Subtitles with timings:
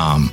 [0.00, 0.32] um,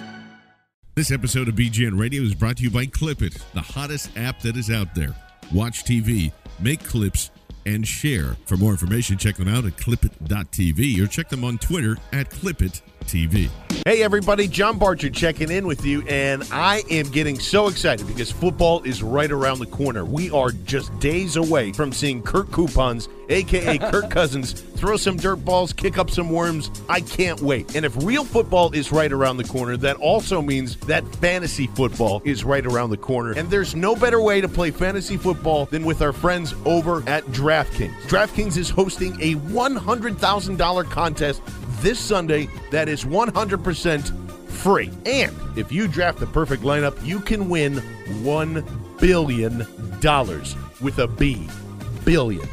[0.93, 4.57] This episode of BGN Radio is brought to you by Clipit, the hottest app that
[4.57, 5.15] is out there.
[5.53, 7.31] Watch TV, make clips,
[7.65, 8.35] and share.
[8.45, 12.90] For more information, check them out at clipit.tv or check them on Twitter at clipit.tv.
[13.83, 18.31] Hey, everybody, John Barchard checking in with you, and I am getting so excited because
[18.31, 20.05] football is right around the corner.
[20.05, 25.37] We are just days away from seeing Kirk Coupons, aka Kirk Cousins, throw some dirt
[25.37, 26.69] balls, kick up some worms.
[26.89, 27.75] I can't wait.
[27.75, 32.21] And if real football is right around the corner, that also means that fantasy football
[32.23, 33.31] is right around the corner.
[33.31, 37.23] And there's no better way to play fantasy football than with our friends over at
[37.27, 37.95] DraftKings.
[38.03, 41.41] DraftKings is hosting a $100,000 contest
[41.81, 44.91] this Sunday that is 100% free.
[45.05, 47.75] And if you draft the perfect lineup, you can win
[48.23, 49.57] $1 billion
[50.81, 51.47] with a B.
[52.05, 52.47] Billion.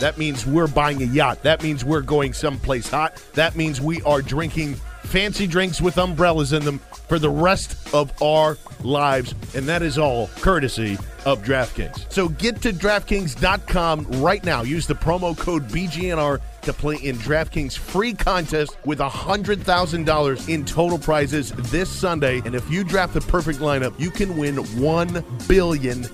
[0.00, 1.42] That means we're buying a yacht.
[1.42, 3.16] That means we're going someplace hot.
[3.32, 8.10] That means we are drinking fancy drinks with umbrellas in them for the rest of
[8.22, 9.34] our lives.
[9.54, 12.12] And that is all courtesy of DraftKings.
[12.12, 14.62] So get to DraftKings.com right now.
[14.62, 20.98] Use the promo code BGNR to play in DraftKings free contest with $100,000 in total
[20.98, 22.42] prizes this Sunday.
[22.44, 26.06] And if you draft the perfect lineup, you can win $1 billion.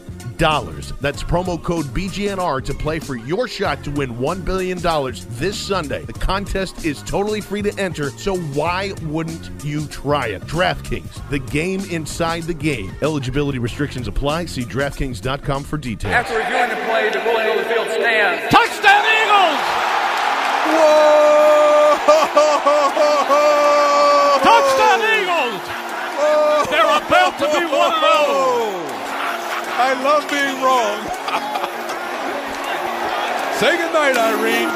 [1.01, 6.05] That's promo code BGNR to play for your shot to win $1 billion this Sunday.
[6.05, 10.43] The contest is totally free to enter, so why wouldn't you try it?
[10.43, 12.93] DraftKings, the game inside the game.
[13.03, 14.47] Eligibility restrictions apply.
[14.47, 16.13] See DraftKings.com for details.
[16.13, 18.53] After reviewing the play, the ruling on the field stands.
[18.53, 19.61] Touchdown Eagles!
[20.73, 21.99] Whoa!
[24.43, 25.63] Touchdown Eagles!
[26.71, 28.12] They're about to be one of those.
[29.85, 31.03] I love being wrong.
[33.59, 34.71] Say goodnight, Irene.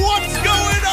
[0.00, 0.84] What's going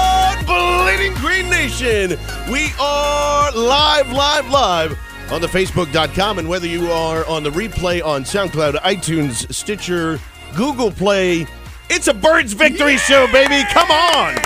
[0.00, 2.18] on, Bleeding Green Nation?
[2.50, 4.98] We are live, live, live
[5.30, 10.18] on the Facebook.com, and whether you are on the replay on SoundCloud, iTunes, Stitcher,
[10.56, 11.46] Google Play,
[11.90, 12.98] it's a Birds Victory yeah!
[12.98, 13.62] Show, baby.
[13.74, 14.36] Come on.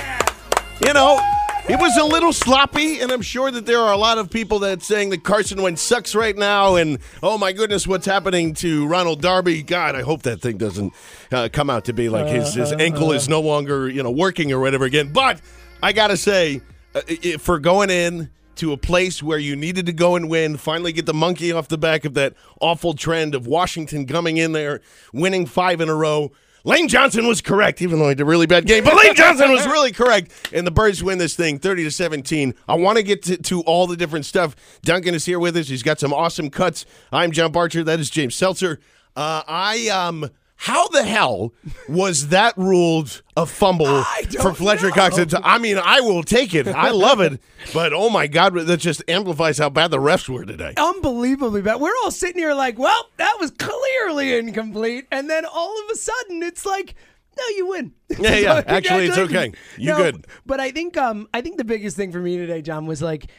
[0.84, 1.20] You know,
[1.68, 4.60] it was a little sloppy, and I'm sure that there are a lot of people
[4.60, 8.86] that saying that Carson Wentz sucks right now, and oh my goodness, what's happening to
[8.86, 9.62] Ronald Darby?
[9.62, 10.94] God, I hope that thing doesn't
[11.30, 14.50] uh, come out to be like his, his ankle is no longer you know working
[14.50, 15.12] or whatever again.
[15.12, 15.42] But
[15.82, 16.62] I gotta say,
[16.94, 17.02] uh,
[17.38, 21.04] for going in to a place where you needed to go and win, finally get
[21.04, 24.80] the monkey off the back of that awful trend of Washington coming in there,
[25.12, 26.32] winning five in a row.
[26.64, 28.84] Lane Johnson was correct, even though he did a really bad game.
[28.84, 32.54] But Lane Johnson was really correct, and the Birds win this thing, thirty to seventeen.
[32.68, 34.56] I want to get to, all the different stuff.
[34.82, 35.68] Duncan is here with us.
[35.68, 36.86] He's got some awesome cuts.
[37.12, 37.86] I'm John Barchard.
[37.86, 38.80] That is James Seltzer.
[39.16, 40.30] Uh, I um.
[40.60, 41.54] How the hell
[41.88, 44.02] was that ruled a fumble
[44.40, 44.92] for Fletcher know.
[44.92, 45.16] Cox?
[45.44, 46.66] I mean, I will take it.
[46.66, 47.40] I love it.
[47.72, 50.74] But oh my God, that just amplifies how bad the refs were today.
[50.76, 51.80] Unbelievably bad.
[51.80, 55.06] We're all sitting here like, well, that was clearly incomplete.
[55.12, 56.96] And then all of a sudden, it's like,
[57.38, 57.92] no, you win.
[58.18, 58.62] Yeah, yeah.
[58.66, 59.52] Actually, it's okay.
[59.76, 60.26] You no, good.
[60.44, 63.30] But I think, um, I think the biggest thing for me today, John, was like,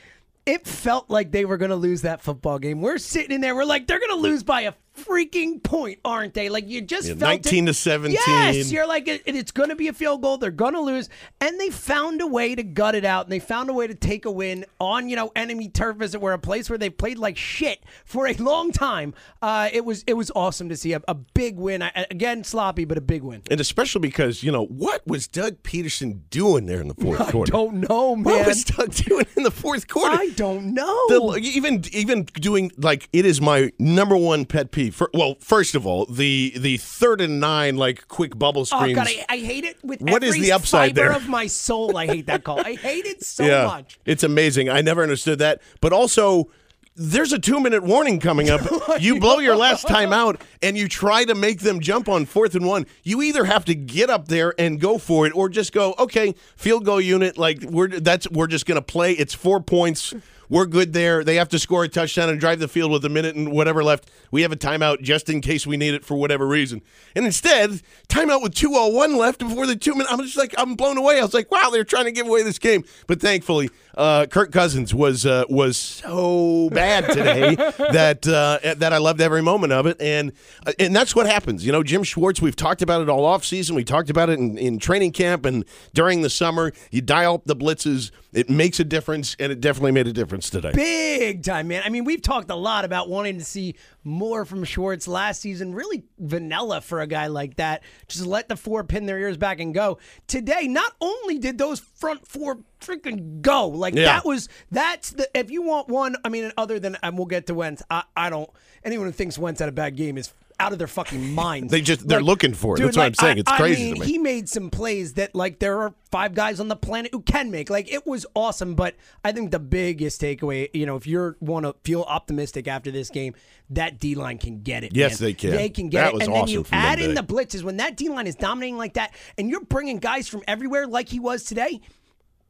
[0.45, 2.81] it felt like they were going to lose that football game.
[2.81, 4.73] We're sitting in there, we're like, they're going to lose by a
[5.05, 6.49] freaking point, aren't they?
[6.49, 7.67] Like you just Yeah, felt 19 it.
[7.67, 8.17] to 17.
[8.27, 10.37] Yes, you're like it, it's going to be a field goal.
[10.37, 11.09] They're going to lose,
[11.41, 13.95] and they found a way to gut it out, and they found a way to
[13.95, 16.89] take a win on you know enemy turf, as it were, a place where they
[16.89, 19.13] played like shit for a long time.
[19.41, 21.81] Uh, it was it was awesome to see a, a big win.
[21.81, 23.41] I, again, sloppy, but a big win.
[23.49, 27.31] And especially because, you know, what was Doug Pederson doing there in the fourth I
[27.31, 27.51] quarter?
[27.51, 28.23] don't know, man.
[28.25, 30.15] What was Doug doing in the fourth quarter?
[30.15, 31.07] I don't know.
[31.07, 35.35] The- even even doing like it is my number one pet peeve the fir- well.
[35.39, 38.93] First of all, the the third and nine like quick bubble Oh.
[38.93, 41.11] God, I, I hate it with What is the upside fiber there?
[41.11, 41.95] of my soul.
[41.97, 42.59] I hate that call.
[42.59, 43.99] I hate it so yeah, much.
[44.05, 44.69] it's amazing.
[44.69, 45.61] I never understood that.
[45.81, 46.49] But also,
[46.95, 48.61] there's a two minute warning coming up.
[48.99, 52.55] you blow your last time out, and you try to make them jump on fourth
[52.55, 52.85] and one.
[53.03, 56.35] You either have to get up there and go for it, or just go, okay,
[56.57, 57.37] field goal unit.
[57.37, 59.13] Like we're that's we're just gonna play.
[59.13, 60.13] It's four points.
[60.49, 61.23] We're good there.
[61.23, 63.83] They have to score a touchdown and drive the field with a minute and whatever
[63.83, 64.09] left.
[64.31, 66.81] We have a timeout just in case we need it for whatever reason.
[67.15, 70.07] And instead, timeout with 201 left before the two minute.
[70.11, 71.19] I'm just like, I'm blown away.
[71.19, 72.83] I was like, wow, they're trying to give away this game.
[73.05, 73.69] But thankfully,
[73.99, 77.55] uh, Kirk Cousins was uh, was so bad today
[77.91, 80.01] that uh, that I loved every moment of it.
[80.01, 80.31] And
[80.65, 81.65] uh, and that's what happens.
[81.65, 83.75] You know, Jim Schwartz, we've talked about it all off season.
[83.75, 86.71] We talked about it in, in training camp and during the summer.
[86.91, 88.11] You dial up the blitzes.
[88.31, 90.71] It makes a difference, and it definitely made a difference today.
[90.73, 91.81] Big time, man.
[91.83, 93.75] I mean, we've talked a lot about wanting to see
[94.09, 95.73] more from Schwartz last season.
[95.73, 97.83] Really vanilla for a guy like that.
[98.07, 99.99] Just let the four pin their ears back and go.
[100.27, 104.05] Today, not only did those front four freaking go, like Yeah.
[104.05, 106.15] that was that's the if you want one.
[106.25, 107.81] I mean, other than and we'll get to Wentz.
[107.89, 108.49] I, I don't.
[108.83, 111.71] Anyone who thinks Wentz had a bad game is out of their fucking minds.
[111.71, 112.77] They just- they're looking for it.
[112.79, 113.37] dude, That's what I'm saying.
[113.37, 114.05] I- It's I crazy mean, to me.
[114.07, 117.51] He made some plays that like there are five guys on the planet who can
[117.51, 117.69] make.
[117.69, 121.65] Like it was awesome, but I think the biggest takeaway, you know, if you want
[121.65, 123.33] to feel optimistic after this game,
[123.71, 124.95] that D line can get it.
[124.95, 125.27] Yes, man.
[125.29, 125.51] they can.
[125.51, 126.13] They can get That it.
[126.15, 128.77] was and then awesome you add in the blitzes when that D line is dominating
[128.77, 131.79] like that, and you're bringing guys from everywhere like he was today.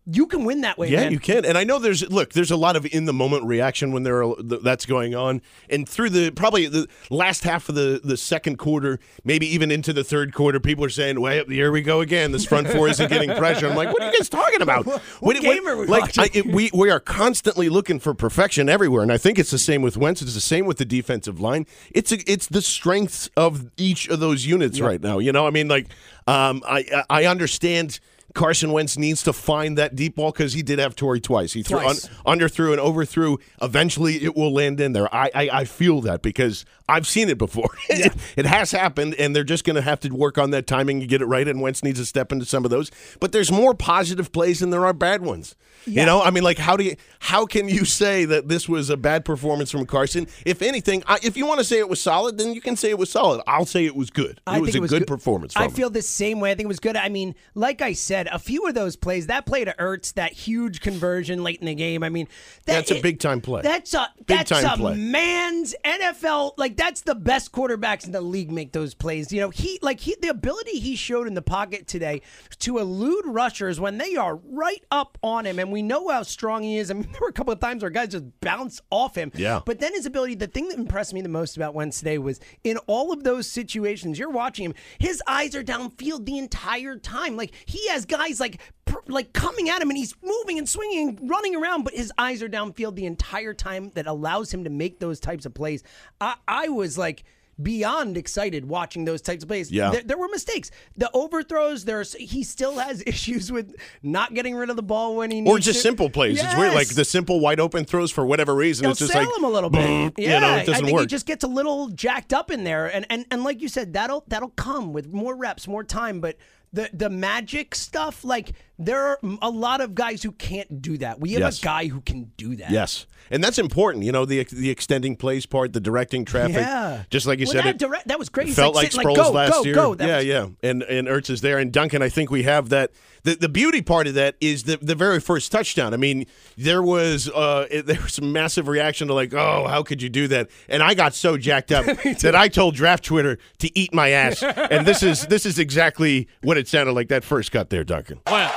[0.06, 0.90] You can win that way.
[0.90, 1.12] Yeah, man.
[1.12, 1.46] you can.
[1.46, 4.24] And I know there's look, there's a lot of in the moment reaction when there
[4.24, 5.42] are th- that's going on.
[5.69, 9.94] And through the probably the last half of the the second quarter, maybe even into
[9.94, 12.31] the third quarter, people are saying, "Well, here we go again.
[12.31, 14.88] This front four isn't getting pressure." I'm like, "What are you guys talking about?
[15.19, 19.04] What game are we like I, it, we we are constantly looking for perfection everywhere,
[19.04, 20.22] and I think it's the same with Wentz.
[20.22, 21.68] It's the same with the defensive line.
[21.92, 25.19] It's a, it's the strengths of each of those units right now.
[25.19, 25.88] You know, I mean, like
[26.25, 28.00] um, I I understand.
[28.34, 31.54] Carson Wentz needs to find that deep ball because he did have Torrey twice.
[31.54, 32.10] He threw un, Twice.
[32.26, 33.38] underthrew and overthrew.
[33.62, 35.14] Eventually, it will land in there.
[35.14, 37.69] I I, I feel that because I've seen it before.
[37.89, 41.00] it, it has happened, and they're just going to have to work on that timing
[41.01, 41.47] and get it right.
[41.47, 42.91] And Wentz needs to step into some of those.
[43.19, 45.56] But there's more positive plays than there are bad ones.
[45.86, 48.89] You know, I mean, like how do you how can you say that this was
[48.89, 50.27] a bad performance from Carson?
[50.45, 52.89] If anything, I, if you want to say it was solid, then you can say
[52.89, 53.41] it was solid.
[53.47, 54.31] I'll say it was good.
[54.31, 55.53] It I was think a it was good, performance.
[55.53, 55.71] From I him.
[55.71, 56.51] feel the same way.
[56.51, 56.95] I think it was good.
[56.95, 60.33] I mean, like I said, a few of those plays, that play to Ertz, that
[60.33, 62.03] huge conversion late in the game.
[62.03, 62.27] I mean,
[62.65, 63.62] that, That's a big-time play.
[63.62, 64.95] That's a Big that's time a play.
[64.95, 66.53] man's NFL.
[66.57, 69.34] Like that's the best quarterbacks in the league make those plays.
[69.34, 72.22] You know, he like he the ability he showed in the pocket today
[72.60, 76.64] to elude rushers when they are right up on him, and we know how strong
[76.64, 76.90] he is.
[76.90, 79.31] I mean, there were a couple of times where guys just bounce off him.
[79.36, 79.60] Yeah.
[79.66, 82.40] But then his ability, the thing that impressed me the most about Wentz today was
[82.64, 87.36] in all of those situations, you're watching him, his eyes are downfield the entire time.
[87.36, 88.62] Like he has guys like
[89.07, 92.41] like coming at him and he's moving and swinging and running around, but his eyes
[92.41, 95.83] are downfield the entire time that allows him to make those types of plays.
[96.19, 97.24] I, I was like
[97.62, 99.71] beyond excited watching those types of plays.
[99.71, 99.91] Yeah.
[99.91, 100.71] There, there were mistakes.
[100.97, 105.31] The overthrows, there's he still has issues with not getting rid of the ball when
[105.31, 105.81] he needs or just to.
[105.81, 106.41] simple plays.
[106.41, 108.83] It's weird, like the simple wide open throws for whatever reason.
[108.83, 110.13] They'll it's just sell like him a little bit.
[110.18, 111.01] Yeah, you know, it I doesn't think work.
[111.01, 113.94] he just gets a little jacked up in there, and and and like you said,
[113.94, 116.21] that'll that'll come with more reps, more time.
[116.21, 116.38] But
[116.74, 121.20] the the magic stuff, like there are a lot of guys who can't do that.
[121.20, 121.60] We have Yes.
[121.62, 122.72] a guy who can do that.
[122.72, 124.04] Yes, and that's important.
[124.06, 126.56] You know, the the extending plays part, the directing traffic.
[126.58, 127.04] Yeah.
[127.10, 128.50] just like you Well, said, that it direct- that was great.
[128.50, 129.74] Felt like like, sitting like, go, last go, year.
[129.76, 129.96] go.
[129.96, 132.02] That yeah, was- yeah, and and Ertz is there, and Duncan.
[132.02, 132.92] I think we have that.
[133.24, 135.94] The, the beauty part of that is the the very first touchdown.
[135.94, 136.26] I mean,
[136.58, 140.10] there was uh it- there was some massive reaction to like, oh, how could you
[140.10, 140.50] do that?
[140.70, 141.86] And I got so jacked up
[142.22, 144.42] that I told Draft Twitter to eat my ass.
[144.72, 148.20] and this is this is exactly what it sounded like that first cut there, Duncan.
[148.32, 148.54] Wentz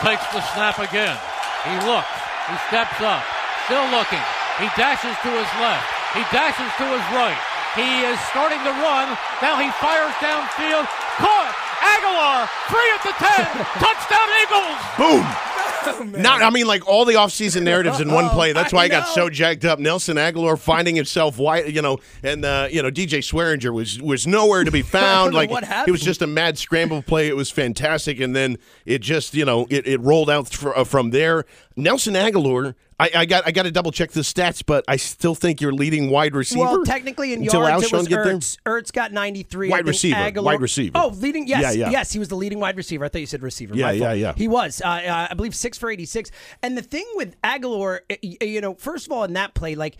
[0.00, 1.18] takes the snap again.
[1.64, 2.08] He looks.
[2.50, 3.24] He steps up.
[3.66, 4.20] Still looking.
[4.60, 5.86] He dashes to his left.
[6.12, 7.38] He dashes to his right.
[7.74, 9.16] He is starting to run.
[9.42, 10.86] Now he fires downfield.
[11.18, 11.54] Caught.
[11.84, 13.64] Agholor three at the 10.
[13.82, 14.80] Touchdown Eagles.
[14.96, 15.52] Boom.
[16.22, 18.54] Not, I mean, like all the offseason narratives in one play.
[18.54, 19.78] That's why I got so jacked up.
[19.78, 24.26] Nelson Agholor finding himself wide, you know, and uh, you know DJ Swearinger was was
[24.26, 25.34] nowhere to be found.
[25.34, 27.28] like what it was just a mad scramble play.
[27.28, 28.56] It was fantastic, and then
[28.86, 31.44] it just you know it, it rolled out fr- uh, from there.
[31.76, 32.74] Nelson Agholor.
[33.00, 35.72] I, I got I got to double check the stats, but I still think you're
[35.72, 36.60] leading wide receiver.
[36.60, 38.08] Well, technically in until yards, it Alshon was?
[38.08, 38.58] Ertz.
[38.64, 39.68] Ertz got 93.
[39.68, 40.92] Wide receiver, Agholor- wide receiver.
[40.94, 41.48] Oh, leading.
[41.48, 41.90] Yes, Yeah, yeah.
[41.90, 43.04] yes, he was the leading wide receiver.
[43.04, 43.74] I thought you said receiver.
[43.74, 44.32] Yeah, yeah, yeah.
[44.36, 44.80] He was.
[44.80, 46.30] Uh, uh, I believe six for 86.
[46.62, 49.96] And the thing with Agholor, uh, you know, first of all, in that play, like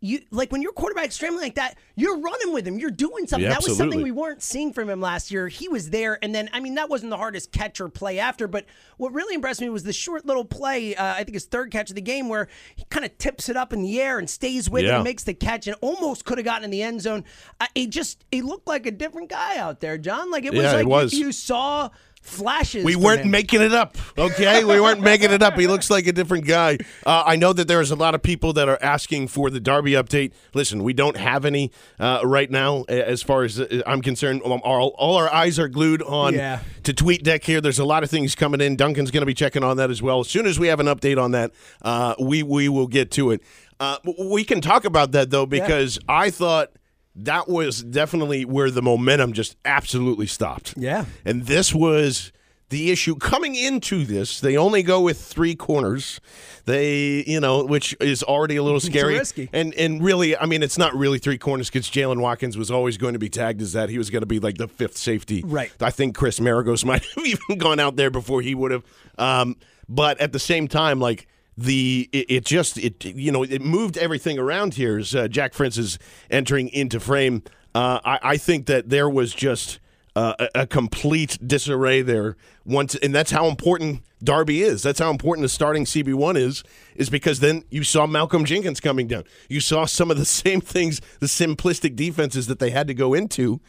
[0.00, 2.78] you like when your quarterback scrambling like that, you're running with him.
[2.78, 3.44] You're doing something.
[3.44, 5.48] Yeah, that was something we weren't seeing from him last year.
[5.48, 8.46] He was there, and then I mean that wasn't the hardest catch or play after.
[8.46, 8.66] But
[8.98, 10.94] what really impressed me was the short little play.
[10.94, 13.56] Uh, I think his third catch of the game where he kind of tips it
[13.56, 14.96] up in the air and stays with it Yeah.
[14.96, 17.24] and makes the catch and almost could have gotten in the end zone.
[17.60, 20.30] Uh, he just he looked like a different guy out there, John.
[20.30, 21.12] Like it was Yeah, it like you- was.
[21.14, 21.88] You, saw
[22.26, 22.84] flashes.
[22.84, 24.64] We weren't making it up, okay?
[24.64, 25.54] we weren't making it up.
[25.58, 26.78] He looks like a different guy.
[27.04, 29.92] Uh, I know that there's a lot of people that are asking for the Darby
[29.92, 30.32] update.
[30.54, 34.42] Listen, we don't have any uh, right now, as far as uh, I'm concerned.
[34.44, 36.60] Um, All, all our eyes are glued on Yeah.
[36.82, 37.60] to Tweet Deck here.
[37.60, 38.76] There's a lot of things coming in.
[38.76, 40.20] Duncan's going to be checking on that as well.
[40.20, 41.52] As soon as we have an update on that,
[41.82, 43.40] uh, we we will get to it.
[43.78, 43.98] Uh,
[44.30, 46.70] we can talk about that though because I thought
[47.16, 50.74] that was definitely where the momentum just absolutely stopped.
[50.76, 51.06] Yeah.
[51.24, 52.32] And this was
[52.68, 54.40] the issue coming into this.
[54.40, 56.20] They only go with three corners.
[56.64, 59.14] They, you know, which is already a little scary.
[59.14, 59.48] risky.
[59.52, 62.98] And and really, I mean, it's not really three corners because Jaylen Watkins was always
[62.98, 63.88] going to be tagged as that.
[63.88, 65.42] He was going to be like the fifth safety.
[65.46, 65.72] Right.
[65.80, 68.82] I think Chris Maragos might have even gone out there before he would have.
[69.16, 69.56] Um,
[69.88, 73.96] but at the same time, like the it, it just it you know it moved
[73.96, 75.98] everything around here as uh, Jack Fritz is
[76.30, 77.42] entering into frame.
[77.74, 79.80] Uh, I, I think that there was just
[80.14, 84.82] uh, a, a complete disarray there once, and that's how important Darby is.
[84.82, 86.62] That's how important the starting CB one is,
[86.94, 89.24] is because then you saw Malcolm Jenkins coming down.
[89.48, 93.14] You saw some of the same things, the simplistic defenses that they had to go
[93.14, 93.60] into.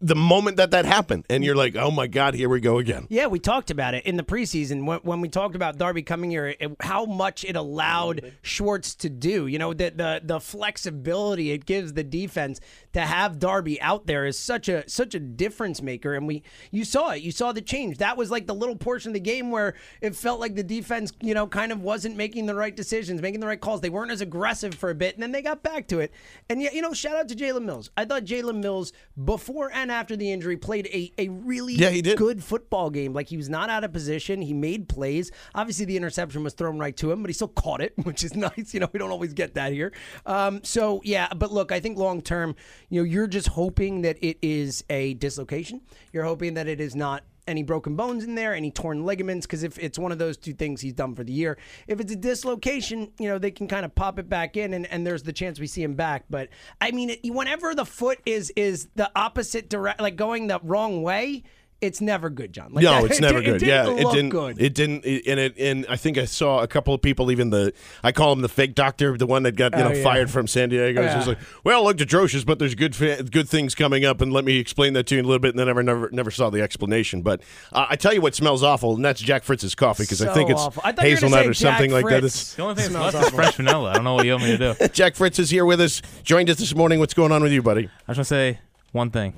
[0.00, 3.06] The moment that that happened, and you're like, "Oh my God, here we go again."
[3.08, 6.30] Yeah, we talked about it in the preseason when, when we talked about Darby coming
[6.30, 6.54] here.
[6.58, 9.46] It, how much it allowed Schwartz to do.
[9.46, 12.60] You know, the, the the flexibility it gives the defense
[12.92, 16.14] to have Darby out there is such a such a difference maker.
[16.14, 17.22] And we you saw it.
[17.22, 17.98] You saw the change.
[17.98, 21.12] That was like the little portion of the game where it felt like the defense,
[21.20, 23.80] you know, kind of wasn't making the right decisions, making the right calls.
[23.80, 26.12] They weren't as aggressive for a bit, and then they got back to it.
[26.50, 27.90] And yeah, you know, shout out to Jalen Mills.
[27.96, 28.92] I thought Jalen Mills
[29.24, 32.18] before and after the injury played a a really Yeah, he did.
[32.18, 33.12] good football game.
[33.12, 34.42] Like he was not out of position.
[34.42, 35.30] He made plays.
[35.54, 38.34] Obviously, the interception was thrown right to him, but he still caught it, which is
[38.34, 38.74] nice.
[38.74, 39.92] You know, we don't always get that here.
[40.26, 42.54] Um, so yeah, but look, I think long term,
[42.88, 45.80] you know, you're just hoping that it is a dislocation.
[46.12, 47.24] You're hoping that it is not.
[47.46, 49.46] Any broken bones in there, any torn ligaments?
[49.46, 52.12] Because if it's one of those two things he's done for the year, if it's
[52.12, 55.22] a dislocation, you know they can kind of pop it back in, and, and there's
[55.22, 56.24] the chance we see him back.
[56.30, 56.48] But
[56.80, 61.42] I mean, whenever the foot is is the opposite direct, like going the wrong way,
[61.84, 62.72] it's never good, John.
[62.72, 63.62] Like no, that- it's it never di- good.
[63.62, 64.28] It yeah, didn't it didn't.
[64.30, 64.60] good.
[64.60, 65.04] It didn't.
[65.04, 67.72] It, and it and I think I saw a couple of people, even the
[68.02, 70.02] I call him the fake doctor, the one that got you Oh, know yeah.
[70.02, 71.02] fired from San Diego.
[71.02, 71.34] He's just Yeah.
[71.34, 72.96] like, well, it looked atrocious, but there's good
[73.30, 75.50] good things coming up, and let me explain that to you in a little bit.
[75.50, 77.22] And then I never never never saw the explanation.
[77.22, 77.40] But
[77.72, 80.50] uh, I tell you what smells awful, and that's Jack Fritz's coffee because I think
[80.50, 80.60] it's.
[80.60, 82.24] I thought you were gonna hazelnut or something Jack like that.
[82.24, 83.90] It's The only thing that's Smells left is fresh vanilla.
[83.90, 84.88] I don't know what you want me to do.
[84.92, 86.02] Jack Fritz is here with us.
[86.22, 86.98] Joined us this morning.
[86.98, 87.84] What's going on with you, buddy?
[88.08, 88.58] I just want to say
[88.92, 89.34] one thing: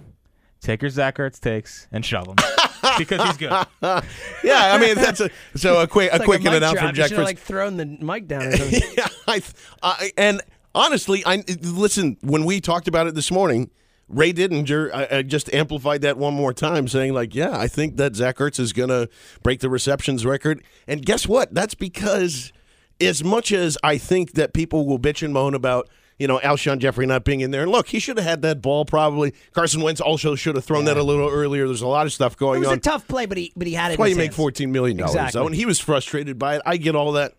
[0.66, 2.34] take your Zach Ertz takes and shove him
[2.98, 3.52] because he's good.
[4.44, 6.64] Yeah, I mean that's a so a quick a It's like quick in mic and
[6.64, 6.86] out drop.
[6.86, 8.42] from Jack should've, like thrown the mic down.
[8.46, 8.54] Or
[8.96, 9.42] yeah, I,
[9.82, 10.42] I, and
[10.74, 13.70] honestly, I listen when we talked about it this morning.
[14.08, 17.96] Ray Didinger I, I just amplified that one more time, saying like, "Yeah, I think
[17.96, 19.08] that Zach Ertz is going to
[19.42, 21.52] break the receptions record." And guess what?
[21.52, 22.52] That's because
[23.00, 25.88] as much as I think that people will bitch and moan about.
[26.18, 27.62] You know, Alshon Jeffery not being in there.
[27.62, 29.34] And look, he should have had that ball probably.
[29.52, 31.66] Carson Wentz also should have thrown that a little earlier.
[31.66, 32.56] There's a lot of stuff going on.
[32.56, 32.78] It was on.
[32.78, 33.88] a tough play, but he but he had it.
[33.90, 35.14] That's why you make fourteen million dollars.
[35.14, 35.46] Exactly.
[35.46, 36.62] And he was frustrated by it.
[36.64, 37.34] I get all that,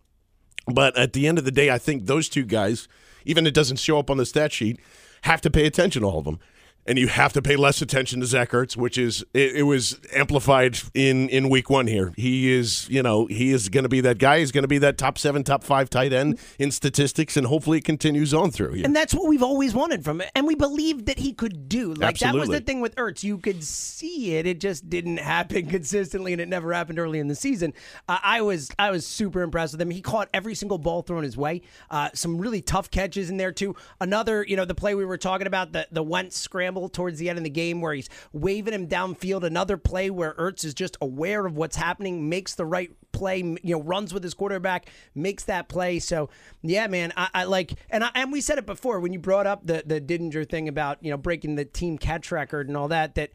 [0.67, 2.87] but at the end of the day, I think those two guys,
[3.25, 4.79] even if it doesn't show up on the stat sheet,
[5.21, 6.39] have to pay attention to all of them.
[6.87, 9.99] And you have to pay less attention to Zach Ertz, which is it, it was
[10.15, 12.13] amplified in in week one here.
[12.15, 14.39] He is, you know, he is going to be that guy.
[14.39, 17.79] He's going to be that top seven, top five tight end in statistics, and hopefully
[17.79, 18.85] it continues on through here.
[18.85, 20.31] And that's what we've always wanted from it.
[20.35, 21.93] And we believed that he could do.
[21.93, 23.23] Like that was the thing with Ertz.
[23.23, 24.47] You could see it.
[24.47, 27.73] It just didn't happen consistently and it never happened early in the season.
[28.07, 29.89] Uh, I was I was super impressed with him.
[29.89, 31.63] He caught every single ball thrown his way.
[31.89, 33.75] Uh, some really tough catches in there too.
[33.99, 37.29] Another, you know, the play we were talking about, the the Wentz scramble towards the
[37.29, 39.43] end of the game where he's waving him downfield.
[39.43, 43.59] Another play where Ertz is just aware of what's happening, makes the right play, you
[43.75, 45.99] know, runs with his quarterback, makes that play.
[45.99, 46.29] So
[46.61, 49.47] yeah, man, I, I like, and I, and we said it before when you brought
[49.47, 52.89] up the the Didinger thing about you know breaking the team catch record and all
[52.89, 53.15] that.
[53.15, 53.31] That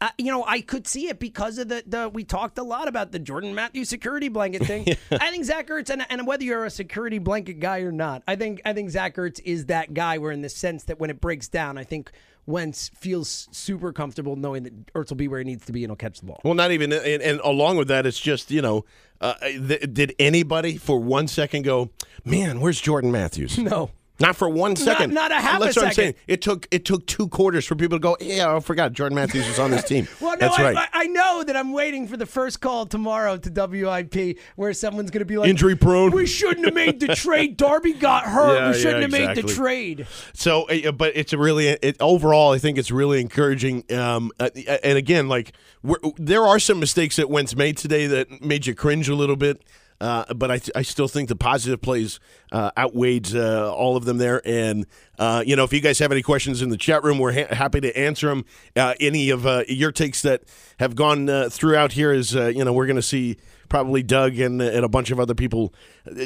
[0.00, 2.86] uh, you know, I could see it because of the, the we talked a lot
[2.88, 4.86] about the Jordan Matthews security blanket thing.
[5.10, 8.36] I think Zach Ertz, and, and whether you're a security blanket guy or not, I
[8.36, 10.18] think I think Zach Ertz is that guy.
[10.18, 12.12] Where in the sense that when it breaks down, I think
[12.46, 15.90] Wentz feels super comfortable knowing that Ertz will be where he needs to be and
[15.90, 16.40] he'll catch the ball.
[16.44, 18.86] Well, not even, and, and along with that, it's just you know,
[19.20, 21.90] uh, th- did anybody for one second go,
[22.24, 23.58] man, where's Jordan Matthews?
[23.68, 23.90] No.
[24.20, 25.14] Not for one second.
[25.14, 26.14] not a half That's a what I'm saying.
[26.26, 28.16] It took it took two quarters for people to go.
[28.20, 30.06] Yeah, I forgot Jordan Matthews was on this team.
[30.20, 30.88] Well, no, That's I, right.
[30.92, 35.20] I, know that I'm waiting for the first call tomorrow to WIP where someone's going
[35.20, 36.10] to be like, Injury prone.
[36.10, 37.56] We shouldn't have made the trade.
[37.56, 38.56] Darby got hurt.
[38.56, 40.06] Yeah, we shouldn't yeah, have made the trade.
[40.34, 42.52] So, uh, but it's really it, overall.
[42.52, 43.84] I think it's really encouraging.
[43.92, 44.50] Um, uh,
[44.82, 48.74] and again, like we're, there are some mistakes that Wentz made today that made you
[48.74, 49.62] cringe a little bit.
[50.00, 52.20] Uh, but I, I still think the positive plays
[52.52, 54.40] uh, outweighed uh, all of them there.
[54.44, 54.86] And
[55.18, 57.54] uh, you know, if you guys have any questions in the chat room, we're ha-
[57.54, 58.44] happy to answer them.
[58.76, 60.44] Uh, any of uh, your takes that
[60.78, 63.36] have gone throughout here is, you know, we're going to see
[63.68, 65.74] probably Doug and, and a bunch of other people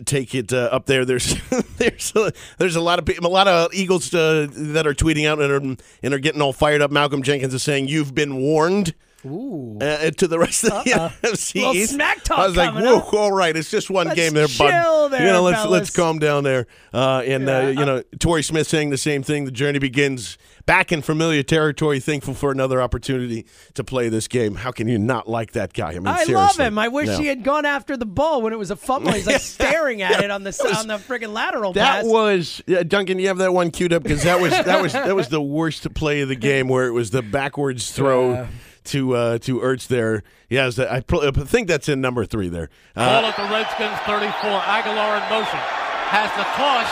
[0.04, 1.04] take it up there.
[1.04, 1.34] There's
[1.78, 5.50] there's a, there's a lot of a lot of Eagles that are tweeting out and
[5.50, 6.90] are, and are getting all fired up.
[6.90, 9.78] Malcolm Jenkins is saying, "You've been warned." Ooh.
[9.80, 10.90] Uh, to the rest of the
[11.22, 11.92] NFC Little East.
[11.92, 13.14] smack talk I was like, "Whoa, up.
[13.14, 15.12] all right, it's just one Let's game there, bud.
[15.12, 18.42] there, you know, let's let's calm down there." Uh, and uh, Yeah, you know, Torrey
[18.42, 19.44] Smith saying the same thing.
[19.44, 22.00] The journey begins back in familiar territory.
[22.00, 24.56] Thankful for another opportunity to play this game.
[24.56, 25.90] How can you not like that guy?
[25.90, 26.76] I mean, I love him.
[26.78, 27.18] I wish No.
[27.18, 29.12] he had gone after the ball when it was a fumble.
[29.12, 32.04] He's like staring at it on the on the freaking lateral That pass.
[32.04, 33.18] was yeah, Duncan.
[33.20, 35.92] You have that one queued up because that was that was that was the worst
[35.94, 38.46] play of the game where it was the backwards throw Yeah.
[38.90, 40.24] To uh, to Ertz there.
[40.50, 42.68] Yeah, I pr- I think that's in number three there.
[42.96, 44.26] Ball Uh, at the Redskins 34.
[44.58, 45.62] Agholor in motion.
[46.10, 46.90] Has the toss.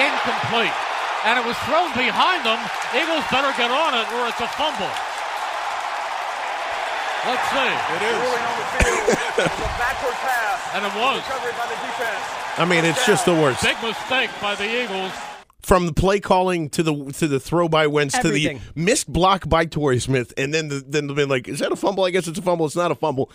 [0.00, 0.72] Incomplete.
[1.28, 2.58] And it was thrown behind them.
[2.96, 4.88] Eagles better get on it or it's a fumble.
[7.28, 7.70] Let's see.
[7.94, 8.16] It is.
[8.18, 9.18] Ruling on the field.
[9.32, 10.60] It was a backward pass.
[10.74, 11.22] And it was.
[11.28, 12.24] Recovery by the defense.
[12.58, 13.62] I mean, it's just the worst.
[13.62, 15.12] Big mistake by the Eagles.
[15.62, 18.58] From the play calling to the to the throw by Wentz Everything.
[18.58, 21.60] to the missed block by Torrey Smith, and then the, then they've been like, "Is
[21.60, 22.04] that a fumble?
[22.04, 22.66] I guess it's a fumble.
[22.66, 23.30] It's not a fumble."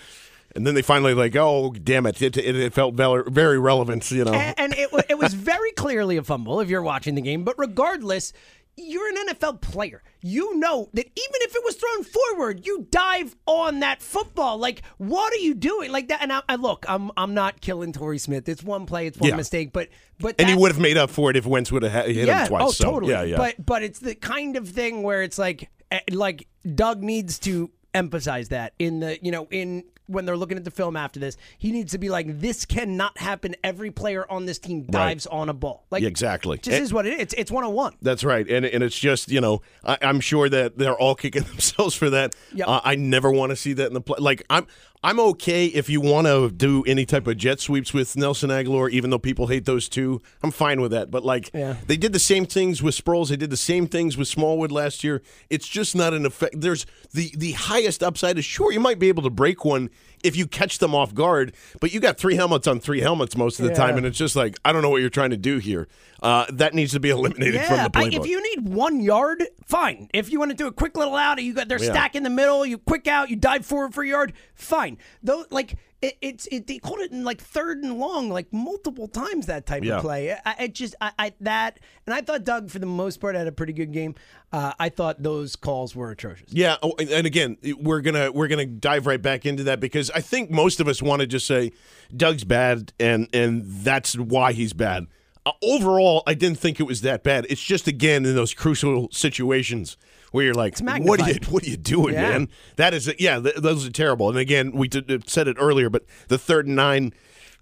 [0.55, 2.21] And then they finally like, "Oh, damn it!
[2.21, 5.71] It, it, it felt very, very relevant." You know, and, and it, it was very
[5.71, 7.43] clearly a fumble if you're watching the game.
[7.43, 8.33] But regardless,
[8.77, 10.03] you're an NFL player.
[10.21, 14.57] You know that even if it was thrown forward, you dive on that football.
[14.57, 15.91] Like, what are you doing?
[15.91, 16.21] Like that.
[16.21, 18.47] And I, I look, I'm I'm not killing Torrey Smith.
[18.47, 19.07] It's one play.
[19.07, 19.35] It's one Yeah.
[19.35, 19.73] mistake.
[19.73, 22.27] But but and he would have made up for it if Wentz would have hit
[22.27, 22.63] yeah, him twice.
[22.65, 23.11] Oh, so, totally.
[23.11, 23.37] Yeah, yeah.
[23.37, 27.71] But but it's the kind of thing where it's like eh, like Doug needs to
[27.93, 31.37] emphasize that in the you know in when they're looking at the film after this,
[31.57, 33.55] he needs to be like, this cannot happen.
[33.63, 35.85] Every player on this team dives on a ball.
[35.91, 36.59] Like Yeah, exactly.
[36.63, 37.19] this is what it is.
[37.19, 37.95] It's it's one on one.
[38.01, 41.43] That's right, and and it's just you know I, I'm sure that they're all kicking
[41.51, 42.35] themselves for that.
[42.53, 42.67] Yep.
[42.67, 44.17] Uh, I never want to see that in the play.
[44.19, 44.67] Like I'm
[45.03, 48.89] I'm okay if you want to do any type of jet sweeps with Nelson Agholor,
[48.89, 50.21] even though people hate those two.
[50.41, 51.11] I'm fine with that.
[51.11, 51.75] But like Yeah.
[51.85, 55.03] they did the same things with Sproles, they did the same things with Smallwood last
[55.03, 55.21] year.
[55.49, 56.59] It's just not an effect.
[56.59, 59.89] There's the the highest upside is sure you might be able to break one
[60.23, 63.59] if you catch them off guard, but you got three helmets on three helmets most
[63.59, 63.77] of the Yeah.
[63.77, 65.87] time, and it's just like I don't know what you're trying to do here.
[66.21, 68.21] Uh, that needs to be eliminated from Yeah, the I, playbook.
[68.21, 70.09] if you need one yard, fine.
[70.13, 71.91] If you want to do a quick little out, you got their Yeah.
[71.91, 74.97] stack in the middle, you quick out, you dive forward for a yard, fine.
[75.21, 79.07] Though, like it, it's it, they called it in like third and long, like multiple
[79.07, 79.95] times that type Yeah.
[79.95, 80.31] of play.
[80.33, 83.47] I, I just I, I that, and I thought Doug for the most part had
[83.47, 84.13] a pretty good game.
[84.51, 86.53] Uh, I thought those calls were atrocious.
[86.53, 90.21] Yeah, oh, and- again, we're gonna we're gonna dive right back into that because I
[90.21, 91.71] think most of us want to just say
[92.15, 95.07] Doug's bad, and and that's why he's bad.
[95.45, 97.47] Uh, overall, I didn't think it was that bad.
[97.49, 99.97] It's just again in those crucial situations
[100.31, 102.29] where you're like, what are you what are you doing, Yeah.
[102.29, 102.49] man?
[102.75, 104.29] That is yeah, th- those are terrible.
[104.29, 107.13] And again, we did, said it earlier, but the third and nine,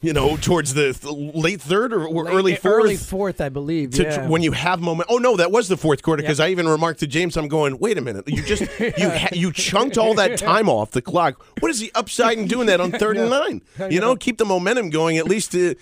[0.01, 3.91] you know, towards the th- late third or, or early fourth, early fourth, I believe.
[3.91, 4.27] to, yeah.
[4.27, 5.07] when you have moment.
[5.11, 7.79] Oh no, that was the fourth quarter because I even remarked to James, I'm going,
[7.79, 11.43] wait a minute, you just you ha- you chunked all that time off the clock.
[11.59, 13.61] What is the upside in doing that on third and nine?
[13.91, 15.17] You know, keep the momentum going.
[15.17, 15.75] At least uh,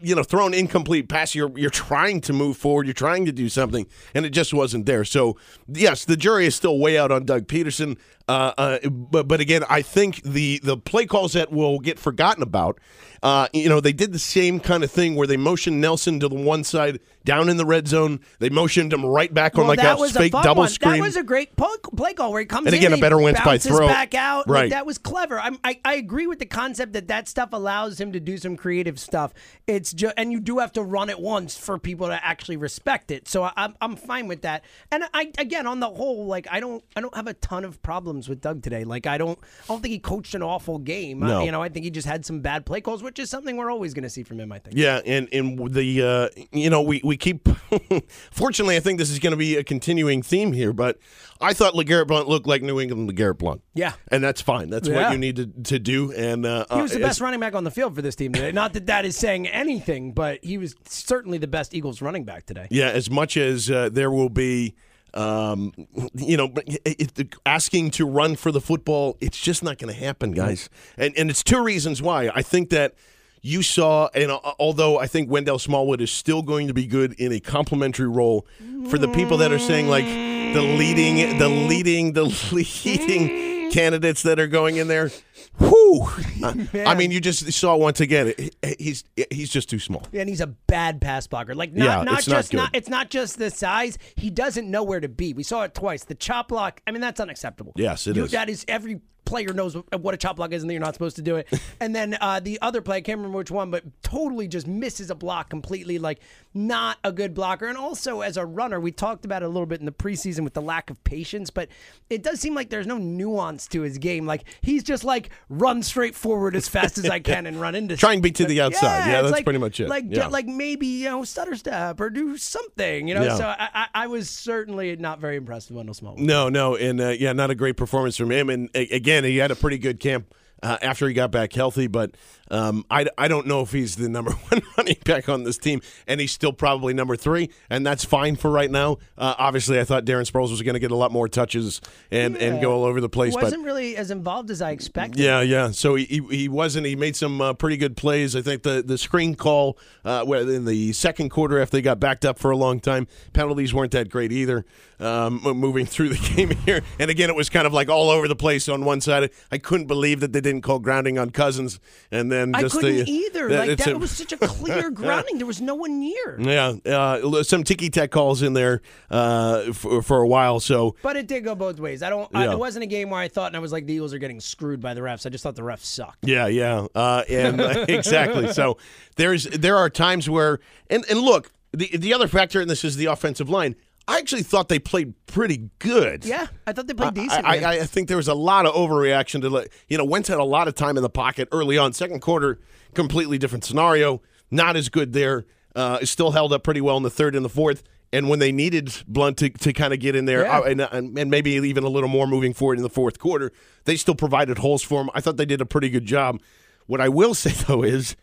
[0.00, 1.34] you know, throw an incomplete pass.
[1.34, 2.86] You're you're trying to move forward.
[2.86, 5.04] You're trying to do something, and it just wasn't there.
[5.04, 5.36] So
[5.66, 7.96] yes, the jury is still way out on Doug Pederson.
[8.28, 12.42] Uh, uh, but but again, I think the the play calls that will get forgotten
[12.42, 12.78] about.
[13.20, 16.28] Uh, you know, they did the same kind of thing where they motioned Nelson to
[16.28, 18.20] the one side down in the red zone.
[18.38, 20.68] They motioned him right back on Well, like that a was fake fun double one.
[20.68, 20.92] screen.
[20.92, 23.40] That was a great play call where he comes And in again, a better wins
[23.44, 23.88] by throw.
[23.88, 24.46] back out.
[24.46, 24.70] Like, Right.
[24.70, 25.40] that was clever.
[25.40, 28.56] I'm, I I agree with the concept that that stuff allows him to do some
[28.56, 29.34] creative stuff.
[29.68, 33.10] It's just and you do have to run it once for people to actually respect
[33.10, 33.28] it.
[33.28, 34.64] So I, I'm I'm fine with that.
[34.90, 37.82] And I again on the whole, like I don't I don't have a ton of
[37.82, 38.84] problems with Doug today.
[38.84, 41.20] Like I don't I don't think he coached an awful game.
[41.20, 41.40] No.
[41.40, 43.58] Uh, you know I think he just had some bad play calls, which is something
[43.58, 44.50] we're always going to see from him.
[44.52, 44.74] I think.
[44.74, 47.46] Yeah, and and the uh, you know we we keep.
[48.30, 50.72] fortunately, I think this is going to be a continuing theme here.
[50.72, 50.98] But
[51.40, 53.62] I thought LeGarrette Blount looked like New England LeGarrette Blount.
[53.74, 53.92] Yeah.
[54.10, 54.70] and that's fine.
[54.70, 55.02] That's Yeah.
[55.04, 56.12] what you need to, to do.
[56.12, 58.32] And uh, He was the uh, best running back on the field for this team
[58.32, 58.50] today.
[58.52, 62.46] Not that that is saying anything, but he was certainly the best Eagles running back
[62.46, 62.66] today.
[62.70, 64.74] Yeah, as much as uh, there will be,
[65.14, 65.72] um,
[66.14, 69.98] you know, it, it- asking to run for the football, it's just not going to
[69.98, 70.68] happen, guys.
[70.96, 72.30] And and it's two reasons why.
[72.34, 72.94] I think that
[73.40, 77.12] you saw, and uh, although I think Wendell Smallwood is still going to be good
[77.14, 78.46] in a complementary role,
[78.90, 80.04] for the people that are saying like
[80.52, 83.72] the leading, the leading, the leading mm.
[83.72, 85.10] candidates that are going in there.
[85.58, 86.08] Whew.
[86.86, 88.34] I mean, you just saw once again.
[88.78, 90.06] He's he's just too small.
[90.12, 91.54] And he's a bad pass blocker.
[91.54, 92.56] Like not, Yeah, not it's not just good.
[92.58, 93.98] not it's not just the size.
[94.16, 95.32] He doesn't know where to be.
[95.34, 96.04] We saw it twice.
[96.04, 96.80] The chop block.
[96.86, 97.72] I mean, that's unacceptable.
[97.76, 98.30] Yes, it it is.
[98.32, 100.94] That is every player knows what what a chop block is, and that you're not
[100.94, 101.46] supposed to do it.
[101.80, 105.10] and then uh, the other play, I can't remember which one, but totally just misses
[105.10, 105.98] a block completely.
[105.98, 106.20] Like
[106.54, 107.66] not a good blocker.
[107.66, 110.44] And also as a runner, we talked about it a little bit in the preseason
[110.44, 111.68] with the lack of patience, but
[112.08, 114.26] it does seem like there's no nuance to his game.
[114.26, 117.96] Like he's just like run straight forward as fast as I can and run into
[117.96, 119.08] Try and beat to the outside.
[119.08, 119.88] Yeah, it's that's like- pretty much it.
[119.88, 120.28] Like, Yeah.
[120.28, 123.08] like maybe you know stutter step or do something.
[123.08, 123.36] You know, Yeah.
[123.36, 126.20] so I, I, I was certainly not very impressed with Wendell Smallwood.
[126.24, 128.50] No, no, and uh, yeah, not a great performance from him.
[128.50, 132.12] And again, he had a pretty good camp uh, after he got back healthy, but
[132.50, 135.80] um, I, I don't know if he's the number one running back on this team,
[136.06, 138.98] and he's still probably number three, and that's fine for right now.
[139.16, 141.80] Uh, obviously, I thought Darren Sproles was going to get a lot more touches
[142.10, 145.20] and, and go all over the place, but wasn't really as involved as I expected.
[145.20, 145.70] yeah, yeah.
[145.70, 146.86] So he, he, he wasn't.
[146.86, 148.34] He made some uh, pretty good plays.
[148.34, 152.24] I think the, the screen call uh, in the second quarter after they got backed
[152.24, 154.64] up for a long time, penalties weren't that great either.
[155.00, 158.26] Um, moving through the game here, and again, it was kind of like all over
[158.26, 159.30] the place on one side.
[159.52, 161.78] I couldn't believe that they didn't call grounding on Cousins,
[162.10, 163.48] and then I just couldn't the, either.
[163.48, 165.38] that- like that a- was such a clear grounding.
[165.38, 166.38] There was no one near.
[166.40, 170.60] Yeah, uh, some ticky tack calls in there uh, for, for a while.
[170.60, 172.02] So But it did go both ways.
[172.02, 172.28] I don't.
[172.34, 174.18] I, it wasn't a game where I thought and I was like the Eagles are
[174.18, 175.26] getting screwed by the refs.
[175.26, 176.26] I just thought the refs sucked.
[176.26, 178.52] Yeah, yeah, uh, and exactly.
[178.52, 178.78] So
[179.16, 182.96] there's there are times where and and look, the the other factor in this is
[182.96, 183.76] the offensive line.
[184.08, 186.24] I actually thought they played pretty good.
[186.24, 187.44] Yeah, I thought they played decent.
[187.46, 187.58] I.
[187.58, 190.38] I, I think there was a lot of overreaction to like, you know Wentz had
[190.38, 191.92] a lot of time in the pocket early on.
[191.92, 192.58] Second quarter,
[192.94, 194.22] completely different scenario.
[194.50, 195.44] Not as good there.
[195.76, 197.82] Uh, still held up pretty well in the third and the fourth.
[198.10, 200.60] And when they needed Blount to, to kind of get in there, Yeah.
[200.60, 203.52] uh, and, and and maybe even a little more moving forward in the fourth quarter,
[203.84, 205.10] they still provided holes for him.
[205.14, 206.40] I thought they did a pretty good job.
[206.86, 208.16] What I will say though is,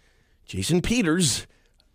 [0.47, 1.45] Jason Peters.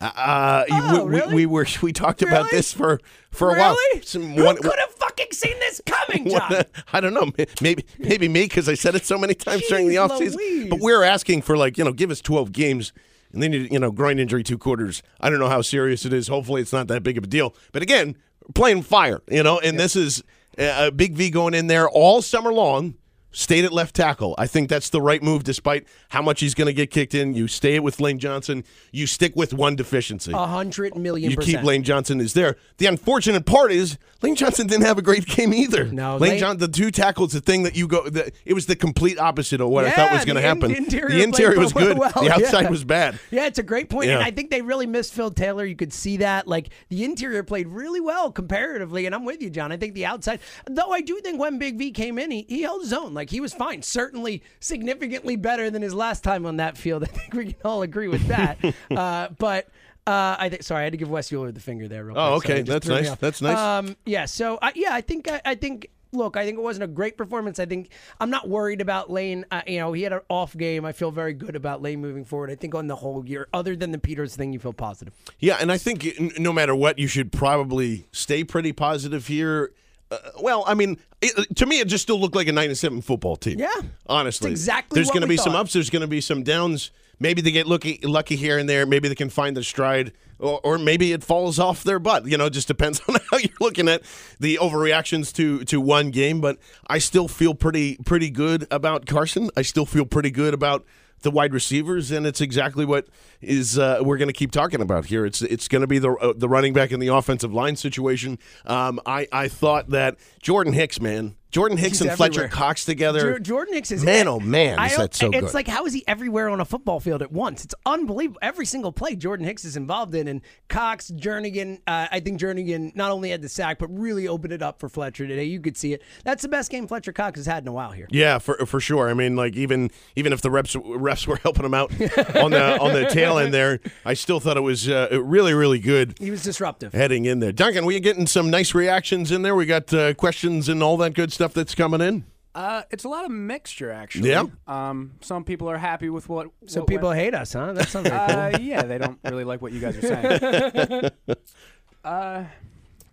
[0.00, 1.28] Uh, Oh, we, really?
[1.28, 3.74] we, we were we talked about this for for a while.
[3.74, 4.02] really?
[4.02, 6.50] Some- Who one- could have fucking seen this coming, John?
[6.50, 7.30] what- I don't know.
[7.60, 10.70] Maybe maybe me because I said it so many times during the Jeez offseason.
[10.70, 12.92] But we're asking for like you know, give us twelve games,
[13.32, 15.02] and then you you know, groin injury two quarters.
[15.20, 16.28] I don't know how serious it is.
[16.28, 17.54] Hopefully, it's not that big of a deal.
[17.72, 18.16] But again,
[18.54, 20.22] playing fire, you know, and this is
[20.58, 22.94] a a big V going in there all summer long.
[23.32, 24.34] Stayed at left tackle.
[24.38, 27.32] I think that's the right move, despite how much he's going to get kicked in.
[27.34, 28.64] You stay it with Lane Johnson.
[28.90, 31.58] You stick with one deficiency A hundred million you percent.
[31.58, 32.56] keep Lane Johnson is there.
[32.78, 35.84] The unfortunate part is Lane Johnson didn't have a great game either.
[35.84, 38.66] No, Lane, Lane- Johnson, the two tackles, the thing that you go, the, it was
[38.66, 40.74] the complete opposite of what I thought was going to the in- happen.
[40.74, 41.96] interior the interior was good.
[41.98, 42.70] well, the outside yeah.
[42.70, 43.20] was bad.
[43.30, 44.08] Yeah, it's a great point.
[44.08, 44.16] Yeah.
[44.16, 45.64] And I think they really missed Phil Taylor.
[45.64, 46.48] You could see that.
[46.48, 49.06] Like the interior played really well comparatively.
[49.06, 49.70] And I'm with you, John.
[49.70, 52.62] I think the outside, though I do think when Big V came in, he, he
[52.62, 53.14] held his own.
[53.14, 53.82] Like he was fine.
[53.82, 57.02] Certainly significantly better than his last time on that field.
[57.04, 58.58] I think we can all agree with that.
[58.90, 59.66] uh, but
[60.06, 62.04] uh, I think sorry, I had to give Wes Euler the finger there.
[62.04, 62.50] Real Oh, quick.
[62.50, 62.62] Okay.
[62.62, 63.14] That's nice.
[63.16, 63.58] That's nice.
[63.58, 64.24] Um, yeah.
[64.24, 67.16] So I, yeah, I think I, I think look, I think it wasn't a great
[67.16, 67.60] performance.
[67.60, 69.44] I think I'm not worried about Lane.
[69.50, 70.84] Uh, you know, he had an off game.
[70.84, 72.50] I feel very good about Lane moving forward.
[72.50, 75.14] I think on the whole year, other than the Peters thing, you feel positive.
[75.38, 79.72] Yeah, and I think no matter what, you should probably stay pretty positive here.
[80.10, 82.78] Uh, well, I mean, it, to me, it just still looked like a nine and
[82.78, 83.58] seven football team.
[83.58, 83.70] Yeah.
[84.06, 85.72] honestly, It's exactly There's going to be some ups.
[85.72, 86.90] There's going to be some downs.
[87.18, 88.86] Maybe they get lucky, lucky here and there.
[88.86, 92.26] Maybe they can find the stride, or, or maybe it falls off their butt.
[92.26, 94.02] You know, it just depends on how you're looking at
[94.40, 96.40] the overreactions to to one game.
[96.40, 99.50] But I still feel pretty pretty good about Carson.
[99.56, 100.86] I still feel pretty good about
[101.22, 103.08] the wide receivers, and it's exactly what
[103.40, 105.24] is uh, we're going to keep talking about here.
[105.26, 108.38] It's it's going to be the uh, the running back and the offensive line situation.
[108.66, 112.48] Um, I I thought that Jordan Hicks, man, Jordan Hicks He's and Fletcher.
[112.48, 113.20] Cox together.
[113.20, 115.54] Jor- Jordan Hicks is man, oh man, is that so it's good?
[115.54, 117.64] like how is he everywhere on a football field at once?
[117.64, 118.38] It's unbelievable.
[118.42, 121.78] Every single play Jordan Hicks is involved in, and Cox, Jernigan.
[121.86, 124.88] Uh, I think Jernigan not only had the sack, but really opened it up for
[124.88, 125.44] Fletcher today.
[125.44, 126.02] You could see it.
[126.24, 128.08] That's the best game Fletcher Cox has had in a while here.
[128.10, 129.08] Yeah, for for sure.
[129.08, 131.90] I mean, like even even if the reps refs were helping him out
[132.36, 135.78] on the on the tail end there, I still thought it was uh, really really
[135.78, 136.92] good He was disruptive.
[136.92, 137.52] heading in there.
[137.52, 139.54] Duncan, we getting some nice reactions in there.
[139.54, 142.24] We got uh, questions and all that good stuff that's coming in.
[142.54, 144.30] Uh, it's a lot of mixture, actually.
[144.30, 144.44] Yeah.
[144.66, 146.48] Um, some people are happy with what.
[146.66, 147.72] Some what people went- hate us, huh?
[147.72, 148.60] That's not very Uh, cool.
[148.60, 151.10] yeah, they don't really like what you guys are saying.
[152.04, 152.44] uh,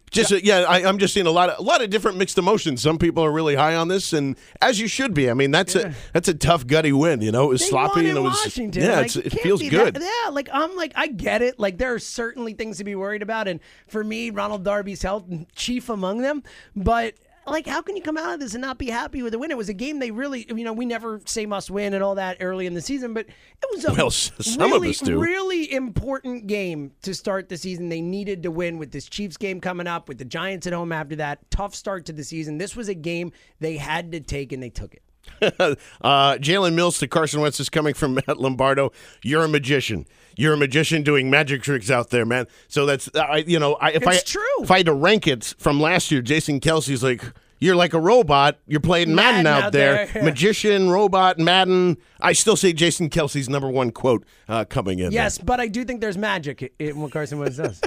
[0.10, 2.38] Just uh, yeah, I, I'm just seeing a lot of a lot of different mixed
[2.38, 2.82] emotions.
[2.82, 5.30] Some people are really high on this, and as you should be.
[5.30, 7.22] I mean, that's a that's a tough gutty win.
[7.22, 8.84] You know, it was They sloppy won and it was Washington.
[8.84, 9.94] yeah, Like, it's, it feels good.
[9.96, 11.60] that- yeah, like I'm like I get it.
[11.60, 15.26] Like there are certainly things to be worried about, and for me, Ronald Darby's health
[15.56, 16.42] chief among them.
[16.76, 17.16] But
[17.51, 19.51] like, how can you come out of this and not be happy with the win?
[19.51, 22.15] It was a game they really, you know, we never say must win and all
[22.15, 25.19] that early in the season, but it was a Well, some of really, us do.
[25.19, 27.89] really important game to start the season.
[27.89, 30.91] They needed to win with this Chiefs game coming up, with the Giants at home
[30.91, 31.49] after that.
[31.49, 32.57] Tough start to the season.
[32.57, 35.01] This was a game they had to take, and they took it.
[35.42, 38.92] uh, Jalen Mills to Carson Wentz is coming from Matt Lombardo.
[39.24, 40.06] You're a magician.
[40.36, 42.48] You're a magician doing magic tricks out there, man.
[42.68, 44.44] So that's I, you know, I, if I true.
[44.60, 47.24] if I had to rank it from last year, Jason Kelce's like.
[47.60, 48.60] You're like a robot.
[48.68, 50.06] You're playing Madden, Madden out, out there.
[50.06, 50.24] there.
[50.24, 51.98] Magician, robot, Madden.
[52.22, 55.12] I still say Jason Kelce's number one quote uh, coming in.
[55.12, 57.82] Yes, but I do think there's magic in what Carson Wentz does.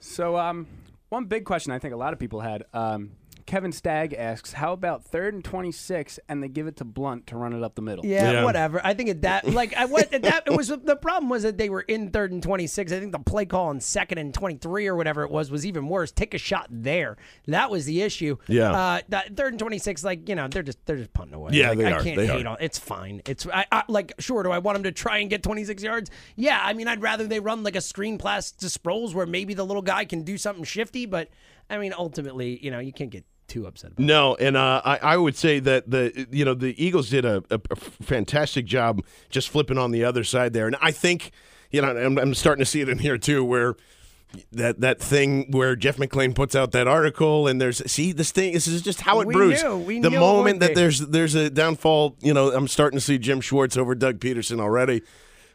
[0.00, 0.68] so, um,
[1.08, 2.66] one big question I think a lot of people had.
[2.72, 3.10] Um,
[3.48, 7.36] Kevin Stagg asks, "How about third and twenty-six, and they give it to Blount to
[7.38, 8.78] run it up the middle?" Yeah, whatever.
[8.84, 11.56] I think at that, like, I what at that it was the problem was that
[11.56, 12.92] they were in third and twenty six.
[12.92, 15.64] I think the play call on second and twenty three or whatever it was was
[15.64, 16.12] even worse.
[16.12, 17.16] Take a shot there.
[17.46, 18.36] That was the issue.
[18.48, 18.70] Yeah.
[18.70, 21.52] Uh, that third and twenty six, like you know, they're just they're just punting away.
[21.54, 22.02] Yeah, like, they I are.
[22.02, 22.50] can't They hate are.
[22.50, 22.56] on.
[22.60, 23.22] It's fine.
[23.26, 24.42] It's I, I like sure.
[24.42, 26.10] Do I want them to try and get twenty six yards?
[26.36, 26.60] Yeah.
[26.62, 29.64] I mean, I'd rather they run like a screen pass to Sproles where maybe the
[29.64, 31.06] little guy can do something shifty.
[31.06, 31.30] But
[31.70, 33.92] I mean, ultimately, you know, you can't get too upset.
[33.92, 37.24] About No, and uh, I, I would say that the you know the Eagles did
[37.24, 41.32] a, a, a fantastic job just flipping on the other side there, and I think
[41.70, 43.74] you know I'm, I'm starting to see it in here too, where
[44.52, 48.52] that that thing where Jeff McLane puts out that article, and there's see this thing.
[48.52, 49.62] This is just how it We brews.
[49.62, 49.78] knew.
[49.78, 53.18] We the knew moment that there's there's a downfall, you know, I'm starting to see
[53.18, 55.02] Jim Schwartz over Doug Pederson already.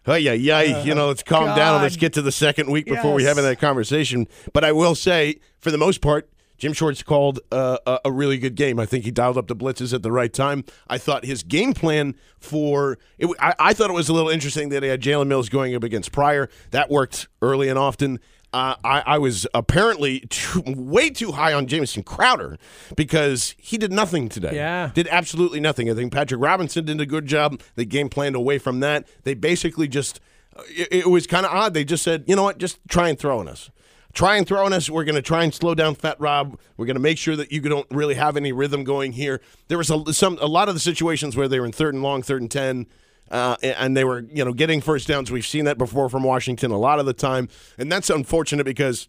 [0.06, 0.84] Oh yeah, yeah.
[0.84, 1.76] you know, let's calm down.
[1.76, 3.38] and Let's get to the second week before we Yes.
[3.38, 4.28] have that conversation.
[4.52, 8.56] But I will say, for the most part, Jim Schwartz called uh, a, really good
[8.56, 8.80] game.
[8.80, 10.64] I think he dialed up the blitzes at the right time.
[10.88, 14.70] I thought his game plan for it, I, I thought it was a little interesting
[14.70, 16.50] that he had Jalen Mills going up against Pryor.
[16.72, 18.20] That worked early and often.
[18.54, 22.60] Uh, I, I was apparently too, way too high on Jamison Crowder
[22.96, 24.56] because he did nothing today.
[24.56, 24.92] Yeah.
[24.94, 25.90] Did absolutely nothing.
[25.90, 27.60] I think Patrick Robinson did a good job.
[27.76, 29.08] They game planned away from that.
[29.24, 30.20] They basically just,
[30.68, 31.74] it, it was kind of odd.
[31.74, 33.72] They just said, you know what, just try and throw on us.
[34.14, 34.90] Try and throw on us.
[34.90, 36.60] We're going to try and slow down Fat Rob.
[36.78, 39.42] We're going to make sure that you don't really have any rhythm going here.
[39.70, 42.04] There was a, some a lot of the situations where they were in third and
[42.04, 42.86] long, third and ten,
[43.32, 45.32] uh, and they were you know getting first downs.
[45.32, 49.08] We've seen that before from Washington a lot of the time, and that's unfortunate because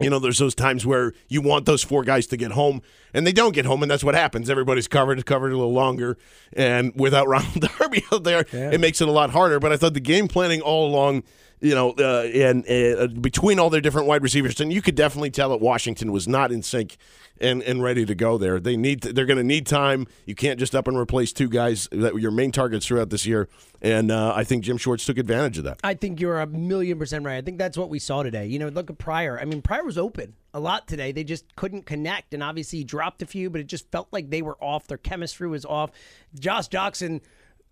[0.00, 3.26] you know, there's those times where you want those four guys to get home, and
[3.26, 4.48] they don't get home, and that's what happens.
[4.48, 6.16] Everybody's covered, covered a little longer,
[6.52, 9.58] and without Ronald Darby out there, it makes it a lot harder.
[9.58, 11.24] But I thought the game planning all along,
[11.60, 15.30] you know, uh, and uh, between all their different wide receivers, and you could definitely
[15.30, 16.96] tell that Washington was not in sync
[17.40, 18.60] and, and ready to go there.
[18.60, 20.06] They need they're going to need time.
[20.26, 23.26] You can't just up and replace two guys that were your main targets throughout this
[23.26, 23.48] year,
[23.82, 25.80] and uh, I think Jim Schwartz took advantage of that.
[25.82, 27.36] I think you're a million percent right.
[27.36, 28.46] I think that's what we saw today.
[28.46, 29.38] You know, look at Pryor.
[29.40, 31.12] I mean, Pryor was open a lot today.
[31.12, 34.30] They just couldn't connect, and obviously he dropped a few, but it just felt like
[34.30, 34.86] they were off.
[34.86, 35.90] Their chemistry was off.
[36.38, 37.20] Josh Jackson,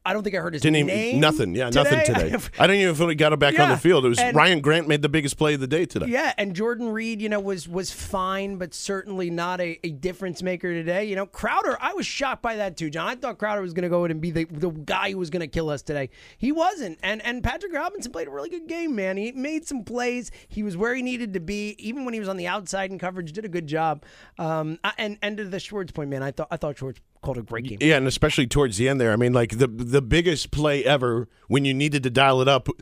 [0.07, 1.21] I don't think I heard his Didn't even name.
[1.21, 1.55] nothing.
[1.55, 2.35] Yeah, nothing today.
[2.59, 4.05] I didn't even feel he got it back on the field.
[4.07, 6.07] It was and- Ryan Grant made the biggest play of the day today.
[6.09, 10.43] Yeah, and Jordan Reed, you know, was was fine, but certainly not a, a difference
[10.43, 11.05] maker today.
[11.05, 13.09] You know, Crowder, I was shocked by that too, John.
[13.09, 15.31] I thought Crowder was going to go in and be the, the guy who was
[15.31, 16.11] going to kill us today.
[16.39, 19.17] He wasn't, and and Patrick Robinson played a really good game, man.
[19.17, 20.31] He made some plays.
[20.49, 22.99] He was where he needed to be, even when he was on the outside in
[22.99, 23.33] coverage.
[23.33, 24.05] Did a good job.
[24.39, 27.43] Um, and and to the Schwartz point, man, I thought I thought Schwartz called a
[27.43, 27.79] great game.
[27.81, 29.13] Yeah, and especially towards the end there.
[29.13, 32.69] I mean, like the the biggest play ever when you needed to dial it up.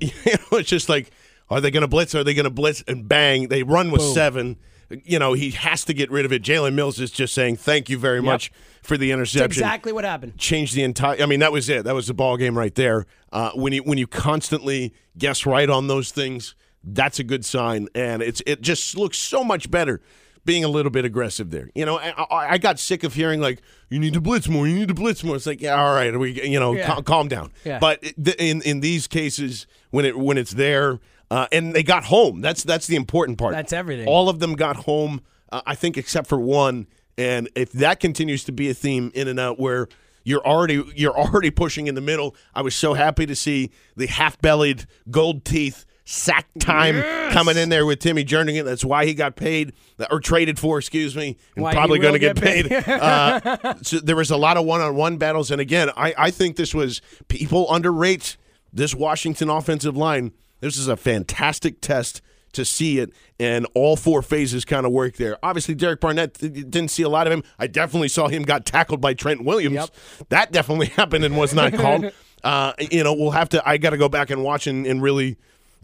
[0.00, 1.12] You know, it's just like,
[1.48, 2.12] are they going to blitz?
[2.16, 2.82] Are they going to blitz?
[2.88, 4.14] And bang, they run with Boom.
[4.14, 4.56] seven.
[5.04, 6.42] You know, he has to get rid of it.
[6.42, 8.50] Jalen Mills is just saying thank you very much
[8.82, 9.62] for the That's interception.
[9.62, 10.38] exactly what happened.
[10.38, 11.22] Changed the entire.
[11.22, 11.84] I mean, that was it.
[11.84, 13.06] That was the ball game right there.
[13.32, 17.88] Uh, when you when you constantly guess right on those things, that's a good sign,
[17.94, 20.00] and it's it just looks so much better
[20.46, 21.68] being a little bit aggressive there.
[21.74, 24.66] You know, I, I, I got sick of hearing like you need to blitz more,
[24.66, 25.36] you need to blitz more.
[25.36, 26.86] It's like yeah, all right, we you know Yeah.
[26.86, 27.52] cal- calm down.
[27.64, 27.78] Yeah.
[27.78, 32.04] But th- in in these cases, when it when it's there, uh, and they got
[32.04, 33.52] home, that's that's the important part.
[33.52, 34.08] That's everything.
[34.08, 35.20] All of them got home,
[35.52, 36.86] uh, I think, except for one.
[37.18, 39.88] And if that continues to be a theme in and out, where
[40.24, 44.06] you're already you're already pushing in the middle, I was so happy to see the
[44.06, 48.64] half-bellied, gold teeth sack time coming in there with Timmy Jernigan.
[48.64, 49.72] That's why he got paid
[50.10, 52.68] or traded for, excuse me, and Why probably going to get paid.
[52.68, 52.88] paid.
[52.88, 56.72] uh, so there was a lot of one-on-one battles, and again, I, I think this
[56.72, 58.36] was people underrate
[58.72, 60.32] this Washington offensive line.
[60.60, 65.16] This is a fantastic test to see it, and all four phases kind of work
[65.16, 65.36] there.
[65.42, 67.42] Obviously, Derek Barnett didn't see a lot of him.
[67.58, 69.90] I definitely saw him got tackled by Trent Williams.
[70.28, 72.12] That definitely happened and was not called.
[72.44, 73.68] uh, you know, we'll have to.
[73.68, 75.36] I got to go back and watch and, and really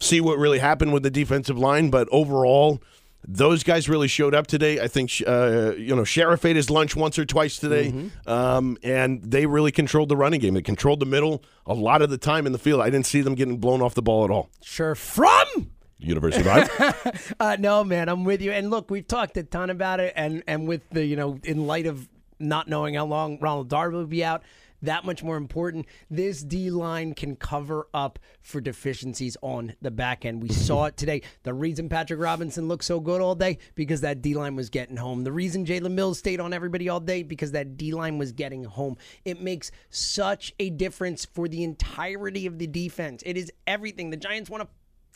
[0.02, 1.90] see what really happened with the defensive line.
[1.90, 2.82] But overall,
[3.26, 4.80] those guys really showed up today.
[4.80, 9.22] I think uh, you know Scherff ate his lunch once or twice today, um, and
[9.22, 10.54] they really controlled the running game.
[10.54, 12.80] They controlled the middle a lot of the time in the field.
[12.80, 14.50] I didn't see them getting blown off the ball at all.
[14.62, 14.94] Sure.
[14.94, 16.94] From University of Iowa.
[17.40, 18.50] uh, no, man, I'm with you.
[18.50, 21.66] And look, we've talked a ton about it, and and with the you know, in
[21.66, 24.42] light of not knowing how long Ronald Darby will be out,
[24.82, 25.86] that much more important.
[26.10, 30.42] This D line can cover up for deficiencies on the back end.
[30.42, 31.22] We saw it today.
[31.42, 34.96] The reason Patrick Robinson looked so good all day because that D line was getting
[34.96, 35.24] home.
[35.24, 38.64] The reason Jalen Mills stayed on everybody all day because that D line was getting
[38.64, 38.96] home.
[39.24, 43.22] It makes such a difference for the entirety of the defense.
[43.24, 44.10] It is everything.
[44.10, 44.68] The Giants want to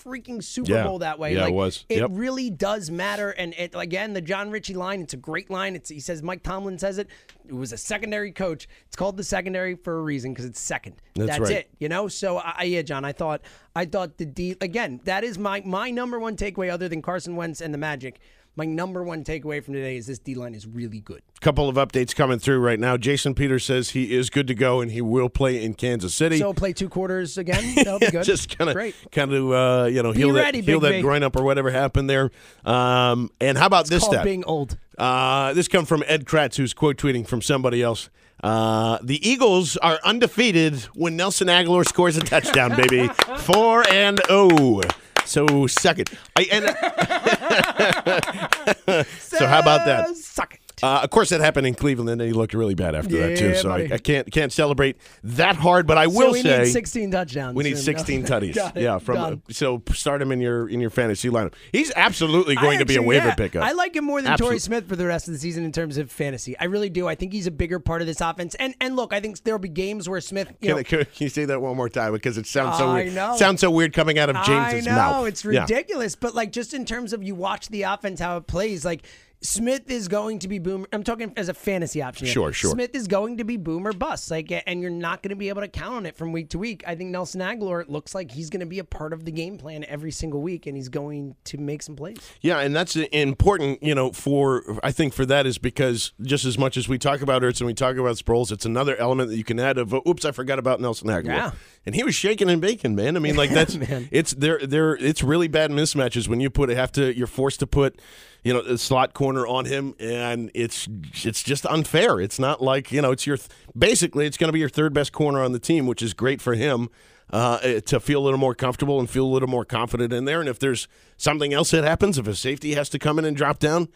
[0.04, 0.84] freaking Super Yeah.
[0.84, 1.34] Bowl that way.
[1.34, 1.84] Yeah, it was.
[1.88, 2.10] It Yep.
[2.12, 3.30] really does matter.
[3.30, 5.74] And it, again, the John Ritchie line, it's a great line.
[5.74, 7.08] It's, he says, Mike Tomlin says it.
[7.46, 8.68] It was a secondary coach.
[8.86, 10.96] It's called the secondary for a reason because it's second.
[11.14, 11.50] That's right.
[11.52, 11.70] it.
[11.78, 12.08] You know.
[12.08, 13.04] So I, I- yeah, John.
[13.04, 13.40] I thought
[13.74, 15.00] I thought the D again.
[15.04, 18.20] That is my my number one takeaway, other than Carson Wentz and the Magic.
[18.58, 21.20] My number one takeaway from today is this D line is really good.
[21.42, 22.96] couple of updates coming through right now.
[22.96, 26.38] Jason Peters says he is good to go and he will play in Kansas City.
[26.38, 27.74] So play two quarters again.
[27.76, 28.24] That'll be good.
[28.24, 31.36] just kind of, kind of, uh, you know, heal ready, that, heal that groin up
[31.36, 32.30] or whatever happened there.
[32.64, 34.24] Um, and how about It's this called stat?
[34.24, 34.78] being old.
[34.96, 38.08] Uh, this comes from Ed Kracz, who's quote tweeting from somebody else.
[38.42, 43.08] Uh, the Eagles are undefeated when Nelson Agholor scores a touchdown, baby.
[43.38, 44.80] Four and oh.
[45.26, 46.10] So suck it.
[46.36, 46.64] I, and,
[49.18, 50.16] so how about that?
[50.16, 50.60] Suck it.
[50.82, 53.54] Uh, of course, that happened in Cleveland, and he looked really bad after that too.
[53.54, 53.88] So I.
[53.92, 57.54] I can't can't celebrate that hard, but I will so we say need 16 touchdowns.
[57.56, 58.56] we need and- 16 tutties.
[58.76, 58.82] It.
[58.82, 59.42] Yeah, from Done.
[59.50, 61.54] so start him in your in your fantasy lineup.
[61.72, 63.64] He's absolutely going I to be a waiver yeah, pickup.
[63.64, 65.72] I like him more than Absolute- Torrey Smith for the rest of the season in
[65.72, 66.58] terms of fantasy.
[66.58, 67.08] I really do.
[67.08, 68.54] I think he's a bigger part of this offense.
[68.56, 71.28] And and look, I think there'll be games where Smith, you Can, know, can you
[71.30, 73.14] say that one more time because it sounds so I weird.
[73.14, 73.34] know.
[73.36, 75.26] Sounds so weird coming out of James's I know mouth.
[75.28, 75.62] it's Yeah.
[75.62, 79.04] ridiculous, but like just in terms of you watch the offense how it plays, like
[79.42, 80.86] Smith is going to be boom.
[80.92, 82.26] I'm talking as a fantasy option.
[82.26, 82.32] here.
[82.32, 82.70] Sure, sure.
[82.70, 85.48] Smith is going to be boom or bust, like, and you're not going to be
[85.48, 86.82] able to count on it from week to week.
[86.86, 89.32] I think Nelson Agholor it looks like he's going to be a part of the
[89.32, 92.18] game plan every single week, and he's going to make some plays.
[92.40, 96.58] Yeah, and that's important, you know, for I think for that is because just as
[96.58, 99.36] much as we talk about Ertz and we talk about Sproles, it's another element that
[99.36, 101.26] you can add of oops, I forgot about Nelson Agholor.
[101.26, 101.50] Yeah.
[101.86, 103.16] And he was shaking and baking, man.
[103.16, 103.74] I mean, like that's
[104.10, 107.66] it's there there it's really bad mismatches when you put have to you're forced to
[107.66, 108.00] put
[108.42, 110.88] you know a slot corner on him and it's
[111.24, 112.20] it's just unfair.
[112.20, 113.38] It's not like, you know, it's your
[113.76, 116.40] basically it's going to be your third best corner on the team, which is great
[116.42, 116.88] for him.
[117.28, 120.38] Uh, to feel a little more comfortable and feel a little more confident in there.
[120.38, 123.36] And if there's something else that happens, if a safety has to come in and
[123.36, 123.88] drop down,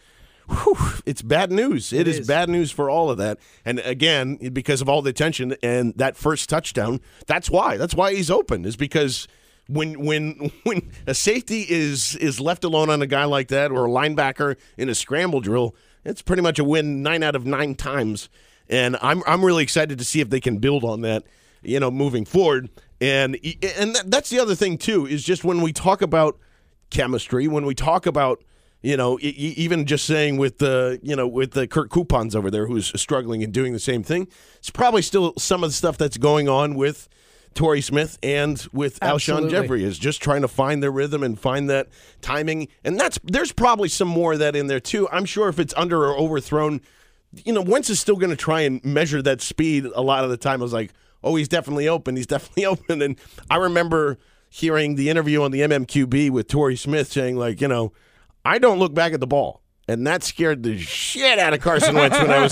[0.51, 1.93] whew, it's bad news.
[1.93, 2.27] It it is, is.
[2.27, 3.39] bad news for all of that.
[3.65, 7.77] And again, because of all the attention and that first touchdown, that's why.
[7.77, 8.65] That's why he's open.
[8.65, 9.29] Is because
[9.69, 13.87] when when when a safety is is left alone on a guy like that or
[13.87, 17.75] a linebacker in a scramble drill, it's pretty much a win nine out of nine
[17.75, 18.29] times.
[18.69, 21.25] And I'm I'm really excited to see if they can build on that,
[21.63, 22.69] you know, moving forward.
[23.01, 23.39] And
[23.79, 26.39] and that's the other thing too is just when we talk about
[26.91, 28.43] chemistry, when we talk about
[28.83, 32.66] you know, even just saying with the, you know, with the Kurt Coupons over there
[32.66, 34.27] who's struggling and doing the same thing,
[34.59, 37.09] it's probably still some of the stuff that's going on with
[37.55, 39.51] Torrey Smith and with Alshon Absolutely.
[39.51, 41.88] Jeffery is just trying to find their rhythm and find that
[42.23, 42.69] timing.
[42.85, 45.09] And that's there's probably some more of that in there too.
[45.11, 46.81] I'm sure if it's under or overthrown,
[47.45, 50.31] you know, Wentz is still going to try and measure that speed a lot of
[50.31, 50.61] the time.
[50.61, 52.16] I was like, oh, he's definitely open.
[52.16, 53.03] He's definitely open.
[53.03, 53.16] And
[53.51, 57.93] I remember hearing the interview on the MMQB with Torrey Smith saying, like, you know,
[58.44, 59.62] I don't look back at the ball.
[59.88, 62.42] And that scared the shit out of Carson Wentz when I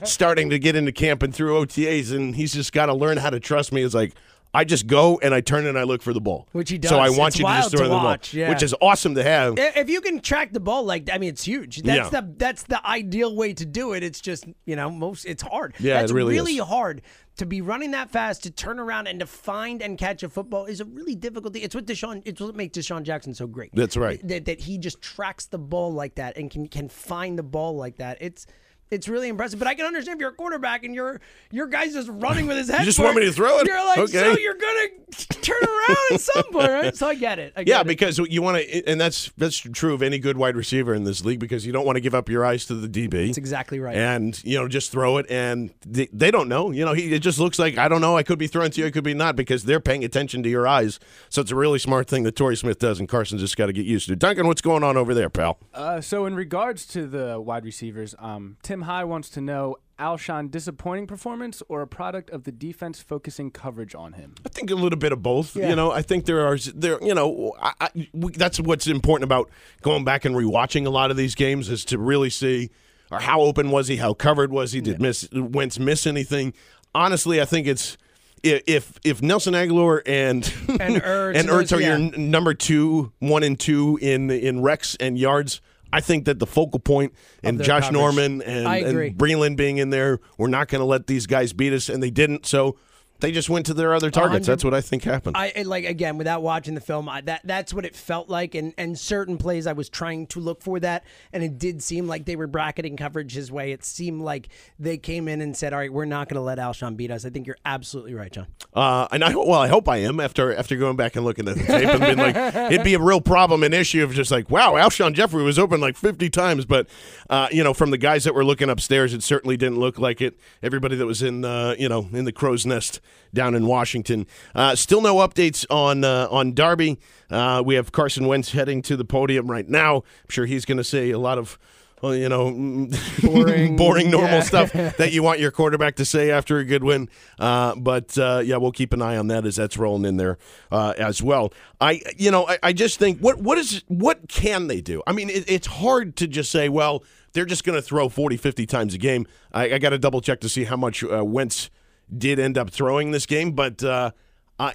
[0.00, 2.14] was starting to get into camp and through OTAs.
[2.14, 3.82] And he's just got to learn how to trust me.
[3.82, 4.14] It's like,
[4.54, 6.48] I just go and I turn and I look for the ball.
[6.52, 6.88] Which he does.
[6.88, 8.48] So I want It's you to just throw to the watch, ball, yeah.
[8.48, 9.56] which is awesome to have.
[9.58, 11.82] If you can track the ball like I mean, it's huge.
[11.82, 12.20] That's Yeah.
[12.22, 14.02] the that's the ideal way to do it.
[14.02, 15.74] It's just you know most it's hard.
[15.78, 16.60] Yeah, it that's really is.
[16.64, 17.02] hard
[17.36, 20.64] to be running that fast to turn around and to find and catch a football
[20.64, 21.62] is a really difficult thing.
[21.62, 22.22] It's what DeSean.
[22.24, 23.70] It's what makes DeSean Jackson so great.
[23.74, 24.26] That's right.
[24.26, 27.76] That, that he just tracks the ball like that and can can find the ball
[27.76, 28.18] like that.
[28.20, 28.46] It's
[28.90, 29.58] it's really impressive.
[29.58, 31.20] But I can understand if you're a quarterback and your
[31.50, 32.80] your guy's just running with his head.
[32.80, 33.66] You just for want me to throw it?
[33.66, 34.18] You're like, Okay.
[34.34, 34.86] so you're gonna
[35.42, 36.96] turn around at some point, right?
[36.96, 37.52] So I get it.
[37.56, 37.86] I get Yeah, it.
[37.86, 41.24] because you want to, and that's that's true of any good wide receiver in this
[41.24, 43.26] league because you don't want to give up your eyes to the DB.
[43.26, 43.96] That's exactly right.
[43.96, 46.70] And you know, just throw it, and they, they don't know.
[46.70, 48.16] You know, he it just looks like I don't know.
[48.16, 50.48] I could be throwing to you, I could be not, because they're paying attention to
[50.48, 50.98] your eyes.
[51.28, 53.72] So it's a really smart thing that Torrey Smith does, and Carson just got to
[53.72, 54.16] get used to.
[54.16, 55.58] Duncan, what's going on over there, pal?
[55.74, 60.50] Uh, so in regards to the wide receivers, um, Tim High wants to know Alshon
[60.50, 64.34] disappointing performance or a product of the defense focusing coverage on him.
[64.44, 65.56] I think a little bit of both.
[65.56, 65.70] Yeah.
[65.70, 66.98] You know, I think there are there.
[67.02, 69.50] You know, I, I, we, that's what's important about
[69.82, 72.70] going back and rewatching a lot of these games is to really see,
[73.10, 76.52] or how open was he, how covered was he, did miss Wentz miss anything?
[76.94, 77.96] Honestly, I think it's.
[78.42, 80.44] If if Nelson Agholor and
[80.78, 82.10] And Ertz, and Ertz are your yeah.
[82.14, 85.60] n- number two, one and two in in recs and yards,
[85.92, 87.92] I think that the focal point and Josh coverage.
[87.92, 91.72] Norman and, and Breeland being in there, we're not going to let these guys beat
[91.72, 92.46] us, and they didn't.
[92.46, 92.76] So
[93.20, 94.46] they just went to their other targets.
[94.46, 95.36] That's what I think happened.
[95.36, 97.08] I like again without watching the film.
[97.08, 100.40] I, that that's what it felt like, and and certain plays I was trying to
[100.40, 103.72] look for that, and it did seem like they were bracketing coverage his way.
[103.72, 104.48] It seemed like
[104.78, 107.24] they came in and said, "All right, we're not going to let Alshon beat us."
[107.24, 108.46] I think you're absolutely right, John.
[108.74, 111.56] Uh, and I well, I hope I am after after going back and looking at
[111.56, 112.36] the tape and being like,
[112.72, 115.80] it'd be a real problem, and issue of just like, wow, Alshon Jeffery was open
[115.80, 116.86] like 50 times, but
[117.30, 120.20] uh, you know, from the guys that were looking upstairs, it certainly didn't look like
[120.20, 120.38] it.
[120.62, 123.00] Everybody that was in, uh, you know, in the crow's nest
[123.34, 126.98] down in Washington, uh, still no updates on uh, on Darby.
[127.30, 129.96] Uh, we have Carson Wentz heading to the podium right now.
[129.96, 131.58] I'm sure he's going to say a lot of.
[132.02, 132.50] Well, you know,
[133.22, 134.42] boring, boring, normal yeah.
[134.42, 137.08] stuff that you want your quarterback to say after a good win.
[137.38, 140.36] Uh, but uh, yeah, we'll keep an eye on that as that's rolling in there
[140.70, 141.54] uh, as well.
[141.80, 145.02] I, you know, I, I just think what what is what can they do?
[145.06, 147.02] I mean, it, it's hard to just say, well,
[147.32, 149.26] they're just going to throw 40, 50 times a game.
[149.52, 151.70] I, I got to double check to see how much uh, Wentz
[152.16, 153.82] did end up throwing this game, but.
[153.82, 154.10] Uh,
[154.58, 154.72] uh,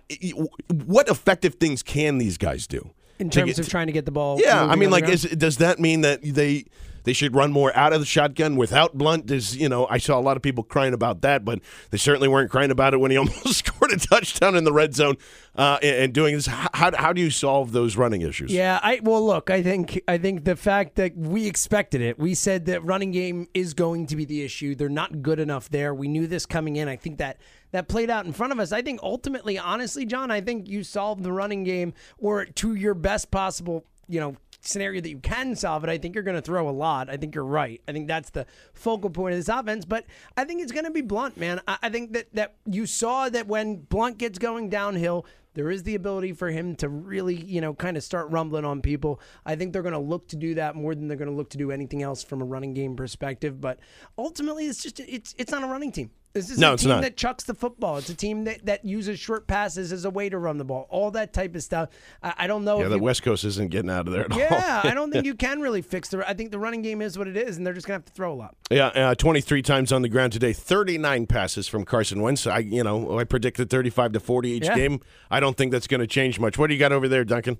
[0.85, 4.11] what effective things can these guys do In terms get- of trying to get the
[4.11, 6.65] ball, yeah, I mean, like, is, does that mean that they
[7.03, 9.25] they should run more out of the shotgun without Blount?
[9.25, 9.87] Does you know?
[9.89, 12.93] I saw a lot of people crying about that, but they certainly weren't crying about
[12.93, 15.17] it when he almost scored a touchdown in the red zone
[15.55, 16.47] uh, and doing this.
[16.47, 18.51] How, how do you solve those running issues?
[18.51, 22.19] Yeah, I well look, I think I think the fact that we expected it.
[22.19, 24.75] We said that running game is going to be the issue.
[24.75, 25.93] They're not good enough there.
[25.93, 26.87] We knew this coming in.
[26.87, 27.37] I think that
[27.71, 28.71] that played out in front of us.
[28.71, 32.93] I think ultimately, honestly, John, I think you solved the running game or to your
[32.93, 35.89] best possible, you know, scenario that you can solve it.
[35.89, 37.09] I think you're going to throw a lot.
[37.09, 37.81] I think you're right.
[37.87, 39.85] I think that's the focal point of this offense.
[39.85, 40.05] But
[40.37, 41.61] I think it's going to be Blount, man.
[41.67, 45.83] I, I think that that you saw that when Blount gets going downhill, there is
[45.83, 49.19] the ability for him to really, you know, kind of start rumbling on people.
[49.45, 51.49] I think they're going to look to do that more than they're going to look
[51.49, 53.59] to do anything else from a running game perspective.
[53.59, 53.79] But
[54.17, 56.11] ultimately, it's just it's it's not a running team.
[56.33, 57.97] This is No, a team that chucks the football.
[57.97, 60.87] It's a team that, that uses short passes as a way to run the ball.
[60.89, 61.89] All that type of stuff.
[62.23, 62.79] I, I don't know.
[62.79, 64.39] Yeah, the you, West Coast isn't getting out of there at all.
[64.39, 66.27] yeah, I don't think you can really fix the.
[66.27, 68.13] I think the running game is what it is, and they're just gonna have to
[68.13, 68.55] throw a lot.
[68.69, 72.47] Yeah, uh, 23 times on the ground today, 39 passes from Carson Wentz.
[72.47, 74.75] I, you know, I predicted 35 to 40 each Yeah.
[74.75, 75.01] game.
[75.29, 76.57] I don't think that's going to change much.
[76.57, 77.57] What do you got over there, Duncan?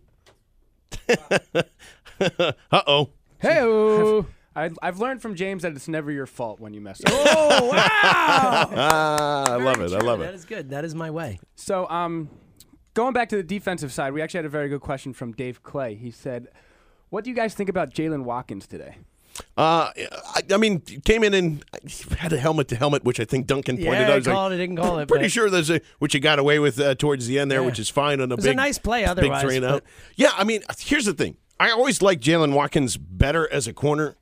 [1.09, 2.51] uh
[2.87, 3.09] oh.
[3.39, 3.59] Hey,
[4.55, 7.11] I, I've learned from James that it's never your fault when you mess up.
[7.15, 8.69] oh wow!
[8.73, 9.93] Ah, I love it.
[9.93, 10.25] I love it.
[10.25, 10.69] That is good.
[10.71, 11.39] That is my way.
[11.55, 12.29] So, um,
[12.93, 15.63] going back to the defensive side, we actually had a very good question from Dave
[15.63, 15.95] Clay.
[15.95, 16.47] He said,
[17.09, 18.97] "What do you guys think about Jaylen Watkins today?"
[19.57, 21.63] Uh, I, I mean, came in and
[22.17, 24.09] had a helmet to helmet, which I think Duncan pointed Yeah, out.
[24.09, 26.11] I I was like, called it, didn't call it, Pretty but- sure there's a which
[26.13, 27.65] he got away with uh, towards the end there, Yeah.
[27.65, 29.65] which is fine on a It was a big, nice play big otherwise, three and
[29.65, 29.83] out.
[30.17, 31.37] Yeah, I mean, here's the thing.
[31.61, 34.17] I always liked Jaylen Watkins better as a corner,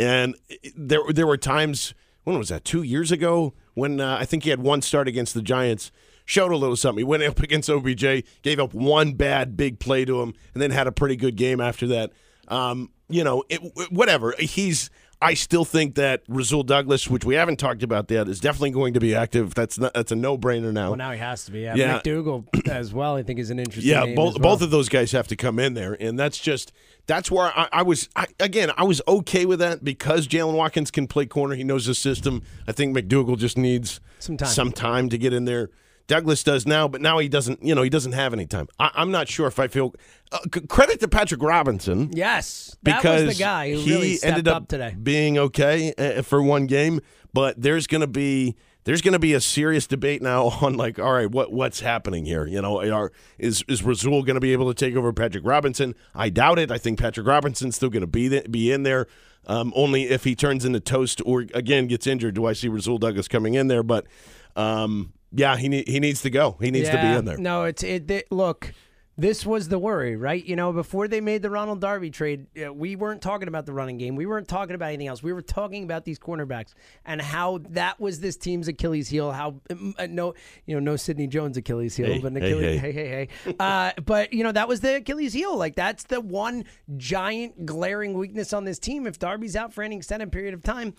[0.00, 0.34] and
[0.74, 1.94] there there were times
[2.24, 5.34] when was that two years ago when uh, I think he had one start against
[5.34, 5.92] the Giants.
[6.24, 6.98] Showed a little something.
[7.00, 10.70] He went up against OBJ, gave up one bad big play to him, and then
[10.70, 12.12] had a pretty good game after that.
[12.46, 14.34] Um, you know, it, whatever.
[14.38, 14.90] He's.
[15.22, 18.94] I still think that Rasul Douglas, which we haven't talked about yet, is definitely going
[18.94, 19.52] to be active.
[19.52, 20.88] That's not, that's a no brainer now.
[20.90, 21.60] Well, now he has to be.
[21.60, 22.00] Yeah, Yeah.
[22.00, 23.16] McDougle as well.
[23.16, 23.90] I think is an interesting.
[23.92, 24.54] Yeah, name both well.
[24.54, 26.72] both of those guys have to come in there, and that's just
[27.10, 28.08] that's where I, I was.
[28.14, 31.56] I, again, I was okay with that because Jaylen Watkins can play corner.
[31.56, 32.42] He knows the system.
[32.68, 34.48] I think McDougle just needs Some time.
[34.48, 35.70] some time to get in there.
[36.06, 37.64] Douglas does now, but now he doesn't.
[37.64, 38.68] You know, he doesn't have any time.
[38.78, 39.92] I, I'm not sure if I feel
[40.30, 42.10] uh, c- credit to Patrick Robinson.
[42.12, 44.94] Yes, that because was the guy who he really ended up, up today.
[45.02, 47.00] being okay uh, for one game.
[47.32, 50.98] But there's going to be there's going to be a serious debate now on like,
[50.98, 52.46] all right, what what's happening here?
[52.46, 55.94] You know, are, is is Rasul going to be able to take over Patrick Robinson?
[56.14, 56.70] I doubt it.
[56.70, 59.06] I think Patrick Robinson's still going to be th- be in there.
[59.46, 62.98] Um, only if he turns into toast or again gets injured do I see Rasul
[62.98, 63.82] Douglas coming in there.
[63.82, 64.06] But
[64.56, 66.56] um, yeah, he need, he needs to go.
[66.60, 67.38] He needs to be in there.
[67.38, 68.10] No, it's it.
[68.10, 68.72] it- look,
[69.18, 70.42] this was the worry, right?
[70.42, 73.72] You know, before they made the Ronald Darby trade, uh, we weren't talking about the
[73.72, 74.16] running game.
[74.16, 75.22] We weren't talking about anything else.
[75.22, 76.72] We were talking about these cornerbacks
[77.04, 79.32] and how that was this team's Achilles heel.
[79.32, 80.34] How um, uh, no,
[80.64, 82.80] you know, no Sidney Jones Achilles heel, Hey, but Achilles.
[82.80, 82.92] hey.
[82.92, 83.54] Hey, hey, hey.
[83.60, 85.56] uh, but you know, that was the Achilles heel.
[85.56, 86.64] Like that's the one
[86.96, 89.06] giant glaring weakness on this team.
[89.06, 90.94] If Darby's out for any extended period of time.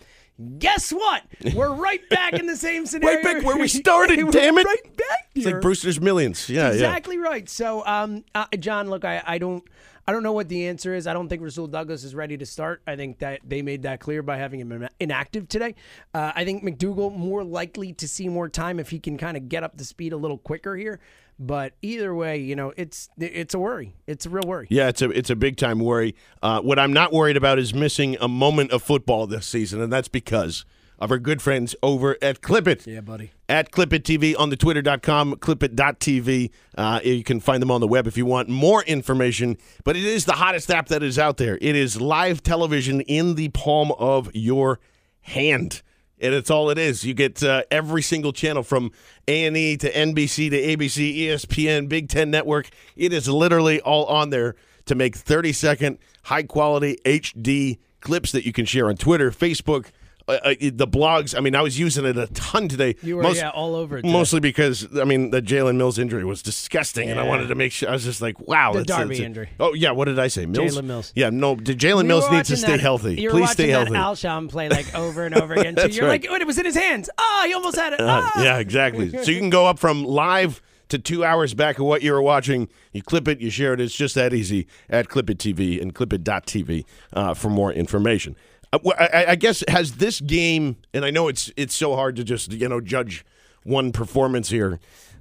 [0.59, 1.23] Guess what?
[1.53, 3.11] We're right back in the same scenario.
[3.21, 4.65] Right back where we started, damn it.
[4.65, 6.49] Right back It's like Brewster's Millions.
[6.49, 6.73] Yeah, yeah.
[6.73, 7.47] exactly right.
[7.49, 9.63] So, um, uh, John, look, I, I don't,
[10.07, 11.07] I don't know what the answer is.
[11.07, 12.81] I don't think Rasul Douglas is ready to start.
[12.87, 15.75] I think that they made that clear by having him inactive today.
[16.13, 19.47] Uh, I think McDougle more likely to see more time if he can kind of
[19.49, 20.99] get up to speed a little quicker here.
[21.43, 23.95] But either way, you know, it's it's a worry.
[24.05, 24.67] It's a real worry.
[24.69, 26.15] Yeah, it's a it's a big time worry.
[26.43, 29.91] Uh, what I'm not worried about is missing a moment of football this season, and
[29.91, 30.65] that's because
[30.99, 32.85] of our good friends over at Clip It.
[32.85, 33.31] Yeah, buddy.
[33.49, 36.51] At Clip It TV on the twitter.com, clipit.tv.
[36.77, 39.57] Uh, you can find them on the web if you want more information.
[39.83, 41.57] But it is the hottest app that is out there.
[41.59, 44.79] It is live television in the palm of your
[45.21, 45.81] hand.
[46.21, 47.03] And it's all it is.
[47.03, 48.91] You get uh, every single channel from
[49.27, 52.69] A&E to NBC to ABC, ESPN, Big Ten Network.
[52.95, 54.55] It is literally all on there
[54.85, 59.87] to make 30 second, high quality HD clips that you can share on Twitter, Facebook,
[60.33, 61.35] uh, uh, the blogs.
[61.37, 62.95] I mean, I was using it a ton today.
[63.01, 64.13] You were, yeah, all over it today.
[64.13, 67.71] Mostly because I mean the Jalen Mills injury was disgusting, and I wanted to make
[67.71, 67.89] sure.
[67.89, 69.49] I was just like, wow, The Darby that's- injury.
[69.59, 70.45] Oh yeah, what did I say?
[70.45, 70.75] Mills.
[70.77, 71.11] Jalen Mills.
[71.15, 73.27] Yeah, no, Jalen We Mills needs to stay that- healthy.
[73.27, 73.91] Please stay healthy.
[73.91, 75.75] Alshon play like over and over again.
[75.81, 76.21] So you're right.
[76.21, 77.09] like, wait, it was in his hands.
[77.17, 77.99] Ah, he almost had it.
[78.01, 78.43] Uh, Ah.
[78.43, 79.09] yeah, exactly.
[79.09, 82.21] so you can go up from live to two hours back of what you were
[82.21, 82.67] watching.
[82.91, 83.79] You clip it, you share it.
[83.81, 88.35] It's just that easy at Clip It TV and clipit.tv uh, for more information.
[88.73, 92.23] Uh, I, I guess has this game, and I know it's it's so hard to
[92.23, 93.25] just you know judge
[93.63, 94.79] one performance here.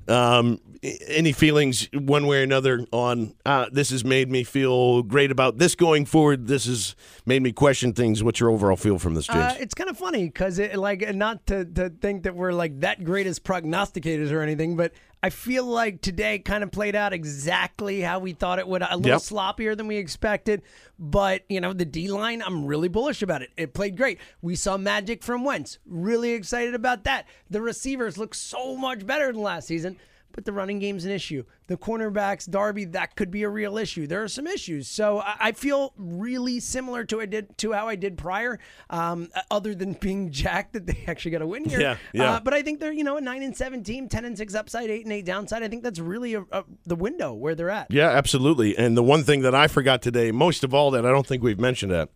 [0.09, 5.31] Um, any feelings one way or another on uh, this has made me feel great
[5.31, 6.47] about this going forward.
[6.47, 6.97] This has
[7.27, 8.23] made me question things.
[8.23, 9.53] What's your overall feel from this, James?
[9.53, 12.81] Uh, it's kind of funny because it like not to, to think that we're like
[12.81, 14.93] that great as prognosticators or anything, but
[15.23, 18.81] I feel like today kind of played out exactly how we thought it would.
[18.83, 19.21] A little Yep.
[19.21, 20.63] sloppier than we expected,
[20.99, 23.51] but you know the D line, I'm really bullish about it.
[23.57, 24.19] It played great.
[24.41, 25.79] We saw magic from Wentz.
[25.85, 27.27] Really excited about that.
[27.51, 29.99] The receivers look so much better than last season.
[30.33, 31.45] But the running game's an issue.
[31.67, 34.07] The cornerbacks, Darby, that could be a real issue.
[34.07, 34.89] There are some issues.
[34.89, 38.61] So I I feel really similar to I did to how I did prior.
[38.89, 41.81] Um, other than being jacked that they actually got a win here.
[41.81, 42.35] Yeah, yeah.
[42.35, 44.55] Uh, but I think they're you know a nine and seven team, ten and six
[44.55, 45.63] upside, eight and eight downside.
[45.63, 47.89] I think that's really a, a, the window where they're at.
[47.91, 48.77] Yeah, absolutely.
[48.79, 51.43] And the one thing that I forgot today, most of all, that I don't think
[51.43, 52.11] we've mentioned that,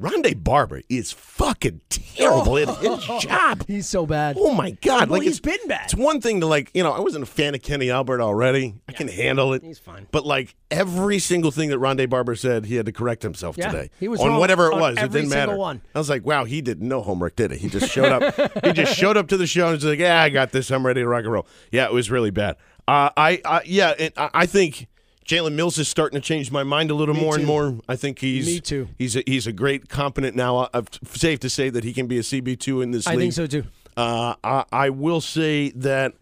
[0.00, 3.64] Rondé Barber is fucking terrible at his job.
[3.66, 4.36] He's so bad.
[4.38, 5.08] Oh my god!
[5.08, 5.84] Well, like he's been bad.
[5.84, 8.74] It's one thing to like, you know, I wasn't a fan of Kenny Albert already.
[8.88, 9.62] I can handle it.
[9.62, 10.06] He's fine.
[10.12, 13.70] But like every single thing that Rondé Barber said, he had to correct himself Yeah,
[13.70, 13.90] today.
[13.98, 14.92] he was on wrong whatever it on was.
[14.96, 15.58] It every didn't single matter.
[15.58, 15.80] one.
[15.94, 17.56] I was like, wow, he did no homework, did he?
[17.58, 18.64] He just showed up.
[18.64, 20.70] he just showed up to the show and was like, yeah, I got this.
[20.70, 21.46] I'm ready to rock and roll.
[21.72, 22.56] Yeah, it was really bad.
[22.86, 24.88] Uh, I, I yeah, and I, I think.
[25.26, 27.78] Jalen Mills is starting to change my mind a little Me more and more.
[27.88, 28.88] I think he's Me too.
[28.96, 30.68] He's a, he's a great, competent now.
[30.72, 33.20] Uh, safe to say that he can be a CB two in this I league.
[33.20, 33.64] think so too.
[33.96, 36.12] Uh, I, I will say that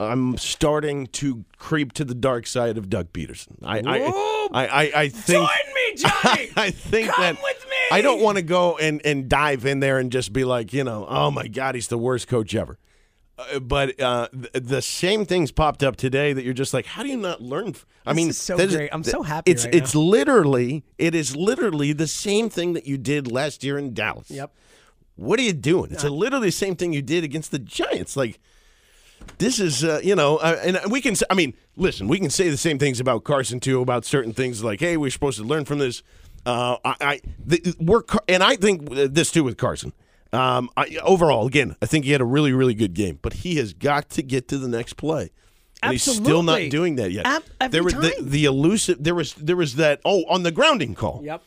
[0.00, 3.56] I'm starting to creep to the dark side of Doug Pederson.
[3.62, 3.98] I I,
[4.52, 6.50] I, I, I think Join me, Johnny.
[6.56, 7.76] I think Come that with me.
[7.92, 10.84] I don't want to go and, and dive in there and just be like, you
[10.84, 12.78] know, oh my God, he's the worst coach ever.
[13.38, 17.02] Uh, but uh, th- the same things popped up today that you're just like, how
[17.04, 17.68] do you not learn?
[17.68, 18.90] f- I mean, so great.
[18.92, 22.98] I'm so happy It's right it's literally it is literally the same thing that you
[22.98, 24.30] did last year in Dallas.
[24.30, 24.52] Yep.
[25.16, 25.92] What are you doing?
[25.92, 28.16] It's a literally the same thing you did against the Giants.
[28.16, 28.38] Like
[29.38, 31.14] this is, uh, you know, uh, and we can.
[31.28, 34.62] i mean, listen, we can say the same things about Carson too, about certain things
[34.64, 36.02] like, hey, we're supposed to learn from this.
[36.46, 39.92] Uh, I, I the, we're, and I think this too with Carson.
[40.32, 43.56] Um, I, overall, again, I think he had a really, really good game, but he
[43.56, 45.30] has got to get to the next play.
[45.82, 47.24] And he's still not doing that yet.
[47.60, 49.02] Every there was the, the elusive.
[49.02, 50.00] There was there was that.
[50.04, 51.20] Oh, on the grounding call.
[51.24, 51.42] Yep.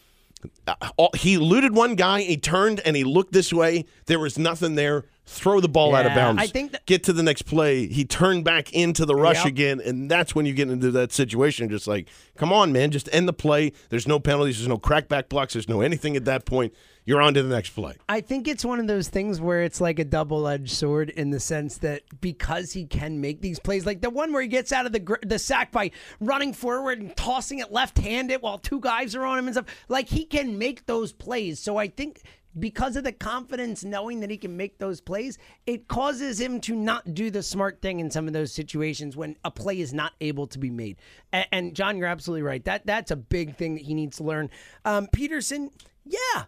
[0.65, 2.21] Uh, all- he eluded one guy.
[2.21, 3.85] He turned and he looked this way.
[4.05, 5.05] There was nothing there.
[5.25, 6.41] Throw the ball out of bounds.
[6.41, 7.87] I think that- get to the next play.
[7.87, 9.45] He turned back into the rush Yep.
[9.45, 11.69] again, and that's when you get into that situation.
[11.69, 13.71] Just like, come on, man, just end the play.
[13.89, 14.57] There's no penalties.
[14.57, 15.53] There's no crackback blocks.
[15.53, 16.73] There's no anything at that point.
[17.05, 17.95] You're on to the next play.
[18.09, 21.29] I think it's one of those things where it's like a double edged sword in
[21.31, 24.71] the sense that because he can make these plays, like the one where he gets
[24.71, 28.57] out of the gr- the sack by running forward and tossing it left handed while
[28.59, 31.59] two guys are on him and stuff, like he can make those plays.
[31.59, 32.21] So I think
[32.59, 36.75] because of the confidence knowing that he can make those plays, it causes him to
[36.75, 40.13] not do the smart thing in some of those situations when a play is not
[40.21, 40.97] able to be made.
[41.31, 42.63] And, and John, you're absolutely right.
[42.65, 44.49] That that's a big thing that he needs to learn.
[44.85, 45.69] Um, Pederson,
[46.05, 46.43] yeah.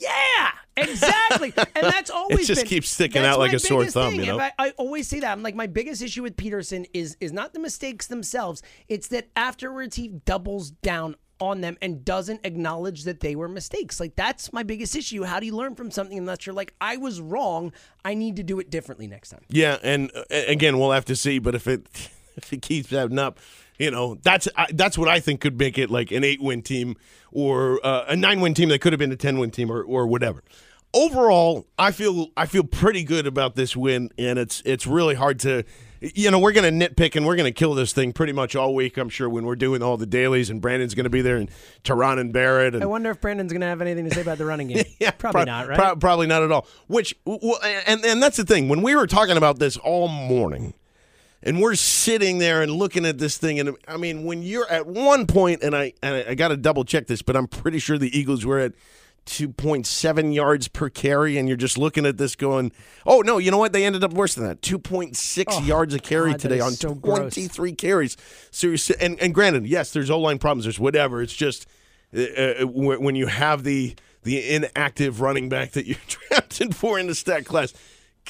[0.00, 4.12] Yeah, exactly, and that's always it just been- keeps sticking out like a sore thumb,
[4.12, 4.20] thing.
[4.20, 4.38] you know?
[4.38, 5.32] I, I always say that.
[5.32, 8.62] I'm like, my biggest issue with Pederson is is not the mistakes themselves.
[8.86, 14.00] It's that afterwards he doubles down on them and doesn't acknowledge that they were mistakes.
[14.00, 15.24] Like that's my biggest issue.
[15.24, 17.72] How do you learn from something unless you're like, I was wrong.
[18.04, 19.40] I need to do it differently next time.
[19.48, 21.38] Yeah, and uh, again, we'll have to see.
[21.38, 21.86] But if it
[22.36, 23.38] if it keeps adding up,
[23.78, 26.62] you know, that's I, that's what I think could make it like an eight win
[26.62, 26.96] team
[27.30, 29.82] or uh, a nine win team that could have been a ten win team or
[29.82, 30.42] or whatever.
[30.94, 35.38] Overall, I feel I feel pretty good about this win, and it's it's really hard
[35.40, 35.64] to.
[36.00, 38.54] You know, we're going to nitpick and we're going to kill this thing pretty much
[38.54, 41.22] all week, I'm sure, when we're doing all the dailies, and Brandon's going to be
[41.22, 41.50] there, and
[41.82, 42.74] Tehran and Barrett.
[42.74, 44.84] And I wonder if Brandon's going to have anything to say about the running game.
[45.00, 45.78] yeah, probably pro- not, right?
[45.78, 46.66] pro- probably not at all.
[46.86, 48.68] Which, and and that's the thing.
[48.68, 50.74] When we were talking about this all morning,
[51.42, 54.86] and we're sitting there and looking at this thing, and I mean, when you're at
[54.86, 57.78] one point, and I and I, I got to double check this, but I'm pretty
[57.78, 58.72] sure the Eagles were at.
[59.28, 62.72] 2.7 yards per carry, and you're just looking at this going,
[63.06, 63.72] oh, no, you know what?
[63.72, 64.62] They ended up worse than that.
[64.62, 67.34] 2.6 Oh, yards a carry God, today on so gross.
[67.34, 68.16] 23 carries.
[68.50, 71.22] So and, and granted, yes, there's O line problems, there's whatever.
[71.22, 71.66] It's just
[72.16, 75.96] uh, uh, when when you have the the inactive running back that you're
[76.28, 77.72] drafted for in the stat class,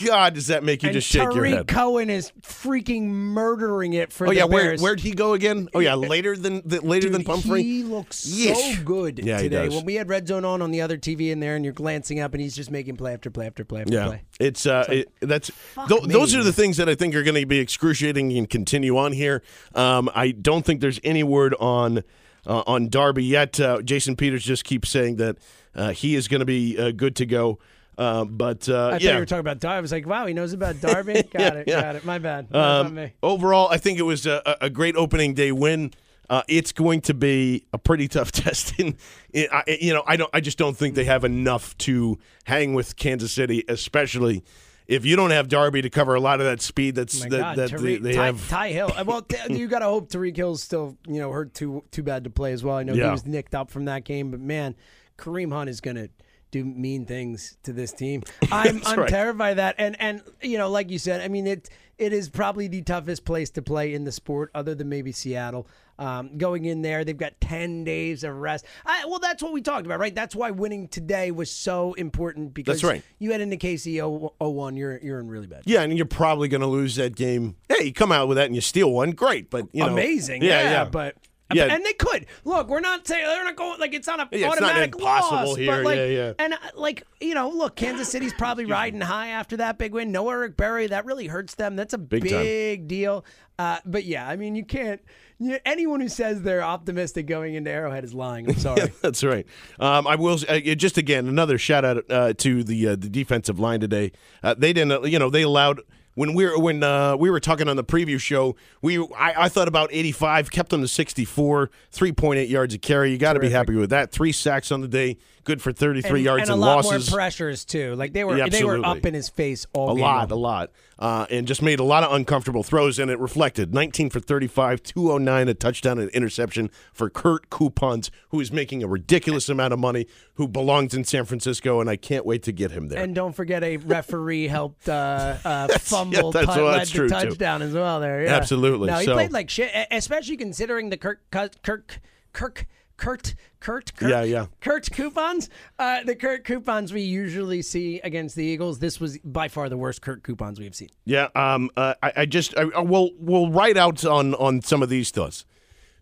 [0.05, 1.69] God, does that make you and just shake your Tarik head?
[1.69, 5.69] Cohen is freaking murdering it for Oh the yeah, where where'd he go again?
[5.75, 7.63] Oh yeah, later than the, later than Dude, Pumphrey.
[7.63, 8.77] He looks Yeesh.
[8.77, 9.69] so good Yeah, today.
[9.69, 12.21] When we had Red Zone on on the other TV in there, and you're glancing
[12.21, 14.23] up, and he's just making play after play after play after Yeah, play.
[14.41, 15.51] it's uh, it, that's
[15.89, 18.97] me, those are the things that I think are going to be excruciating and continue
[18.97, 19.43] on here.
[19.75, 22.05] Um, I don't think there's any word on
[22.47, 23.59] uh, on Darby yet.
[23.61, 25.37] Uh, Jason Peters just keeps saying that
[25.75, 27.59] uh, he is going to be uh, good to go.
[27.99, 29.77] Uh, but uh, I thought yeah, you were talking about Darby.
[29.77, 31.15] I was like, wow, he knows about Darby.
[31.33, 31.81] Got Yeah, it, yeah.
[31.81, 32.05] got it.
[32.05, 32.55] My bad.
[32.55, 33.13] Um, me.
[33.25, 35.93] overall, I think it was a, a great opening day win.
[36.31, 38.79] Uh, it's going to be a pretty tough test.
[38.79, 38.97] In,
[39.33, 40.31] in I, you know, I don't.
[40.33, 44.45] I just don't think they have enough to hang with Kansas City, especially
[44.87, 46.95] if you don't have Darby to cover a lot of that speed.
[46.95, 48.49] That's Oh that, God, that they, they Ty, have.
[48.49, 48.93] Ty Hill.
[48.97, 52.23] Uh, Well, you got to hope Tyreek Hill's still, you know, hurt too too bad
[52.25, 52.77] to play as well.
[52.77, 54.77] I know he was nicked up from that game, but man,
[55.19, 56.11] Kareem Hunt is going to
[56.51, 58.23] do mean things to this team.
[58.53, 59.09] I'm I'm right.
[59.09, 59.75] terrified of that.
[59.79, 61.69] And and you know, like you said, I mean it
[61.99, 65.67] it is probably the toughest place to play in the sport, other than maybe Seattle.
[65.99, 68.65] Um, going in there, they've got ten days of rest.
[68.87, 70.15] I, well, that's what we talked about, right?
[70.15, 73.03] That's why winning today was so important because That's right.
[73.19, 75.63] you head into KC 0-1, you're you're in really bad.
[75.67, 77.57] Yeah, and you're probably going to lose that game.
[77.69, 79.51] Hey, you come out with that and you steal one, great.
[79.51, 80.43] But you know, amazing.
[80.43, 80.85] Yeah, Yeah, yeah.
[80.85, 81.17] but
[81.53, 81.73] Yeah.
[81.75, 82.69] and they could look.
[82.69, 85.49] We're not saying they're not going like it's not a Yeah, it's not automatic impossible
[85.49, 85.73] loss, here.
[85.77, 86.33] but like, Yeah, yeah.
[86.39, 90.13] and uh, like you know, look, Kansas City's probably riding high after that big win.
[90.13, 91.75] No Eric Berry, that really hurts them.
[91.77, 93.25] That's a Big big, deal.
[93.59, 95.01] Uh, but yeah, I mean, you can't.
[95.41, 98.49] You, anyone who says they're optimistic going into Arrowhead is lying.
[98.49, 98.93] I'm sorry.
[99.03, 99.47] That's right.
[99.81, 103.59] Um, I will uh, just again another shout out uh, to the uh, the defensive
[103.59, 104.13] line today.
[104.43, 105.81] Uh, they didn't, uh, you know, they allowed
[106.19, 108.57] when we were when uh, we were talking on the preview show.
[108.83, 113.13] We I, I thought about 85, kept them to 64, 3.8 yards a carry.
[113.13, 114.11] You got to be happy with that.
[114.11, 115.17] Three sacks on the day,
[115.49, 117.11] good for 33 and, yards and a and lot losses.
[117.11, 117.95] more pressures too.
[117.97, 120.35] Like they were Yeah, they were up in his face all a game lot, a
[120.37, 123.73] lot, uh, and just made a lot of uncomfortable throws, and it reflected.
[123.75, 128.87] 19 for 35, 209, a touchdown and interception for Kurt Coupons, who is making a
[128.87, 132.71] ridiculous amount of money, who belongs in San Francisco, and I can't wait to get
[132.71, 133.03] him there.
[133.03, 137.09] And don't forget, a referee helped uh, uh, fumble, yeah, that's- tou- well, led true,
[137.09, 137.15] too.
[137.15, 138.01] touchdown as well.
[138.01, 138.35] There, yeah.
[138.37, 138.89] Absolutely.
[138.89, 142.01] No, he So- played like shit, especially considering the Kirk, Kirk,
[142.35, 142.67] Kirk,
[142.99, 144.47] Kurt, Kurt, Kurt, Yeah, yeah.
[144.61, 145.49] Kurt coupons.
[145.79, 148.81] Uh, the Kurt coupons we usually see against the Eagles.
[148.81, 150.91] This was by far the worst Kurt coupons we've seen.
[151.07, 154.83] Yeah, um, uh, I, I just I, I will we'll write out on on some
[154.83, 155.47] of these thoughts.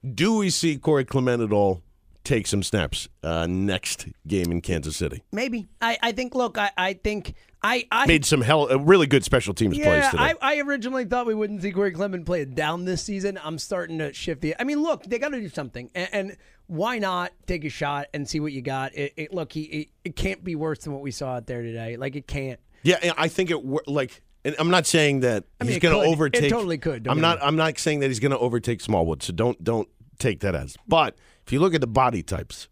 [0.04, 1.82] Do we see Corey Clement at all
[2.24, 5.22] take some snaps uh, next game in Kansas City?
[5.32, 6.34] Maybe I, I think.
[6.34, 9.86] Look, I, I think I, I Made some hell, uh, really good special teams plays
[9.86, 10.34] Yeah, today.
[10.40, 13.38] I, I originally thought we wouldn't see Corey Clement play it down this season.
[13.42, 14.54] I'm starting to shift the.
[14.58, 16.36] I mean, look, they got to do something, and, and
[16.66, 18.94] why not take a shot and see what you got?
[18.94, 21.62] It, it look, he it, it can't be worse than what we saw out there
[21.62, 21.96] today.
[21.96, 22.60] Like it can't.
[22.82, 24.22] Yeah, I think it like.
[24.44, 26.50] And I'm not saying that I mean, he's going to It overtake.
[26.50, 27.08] totally could.
[27.08, 27.38] I'm not.
[27.42, 29.22] I'm not saying that he's going to overtake Smallwood.
[29.22, 29.88] So don't don't
[30.18, 30.76] take that as.
[30.86, 32.68] But if you look at the body types,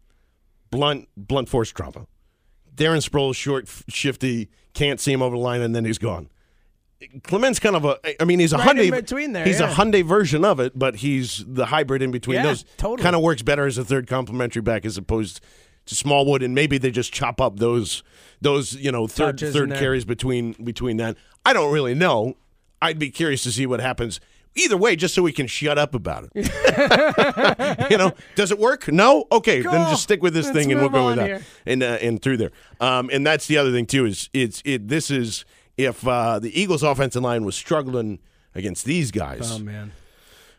[0.71, 2.07] blunt blunt force trauma.
[2.77, 6.29] Darren Sproles short, shifty, can't see him over the line, and then he's gone.
[7.23, 7.99] Clement's kind of a.
[8.23, 8.91] I mean, he's a Right Hyundai.
[8.91, 9.75] between there, he's a yeah.
[9.75, 12.37] Hyundai version of it, but he's the hybrid in between.
[12.37, 13.03] Yeah, Those totally.
[13.03, 15.41] kind of works better as a third complementary back as opposed
[15.87, 18.03] to Smallwood, and maybe they just chop up those
[18.41, 21.17] those you know third Touches third carries between between that.
[21.45, 22.37] I don't really know.
[22.81, 24.21] I'd be curious to see what happens.
[24.57, 27.91] Either way, just so we can shut up about it.
[27.91, 28.87] you know, does it work?
[28.87, 29.25] No.
[29.33, 31.43] Okay, then just stick with this Let's thing, and we'll go with that here.
[31.67, 32.53] and uh, and through there.
[32.81, 34.87] Um, and that's the other thing too is it's it.
[34.89, 35.45] This is
[35.77, 38.19] if uh, the Eagles' offensive line was struggling
[38.55, 39.51] against these guys.
[39.53, 39.93] Oh man.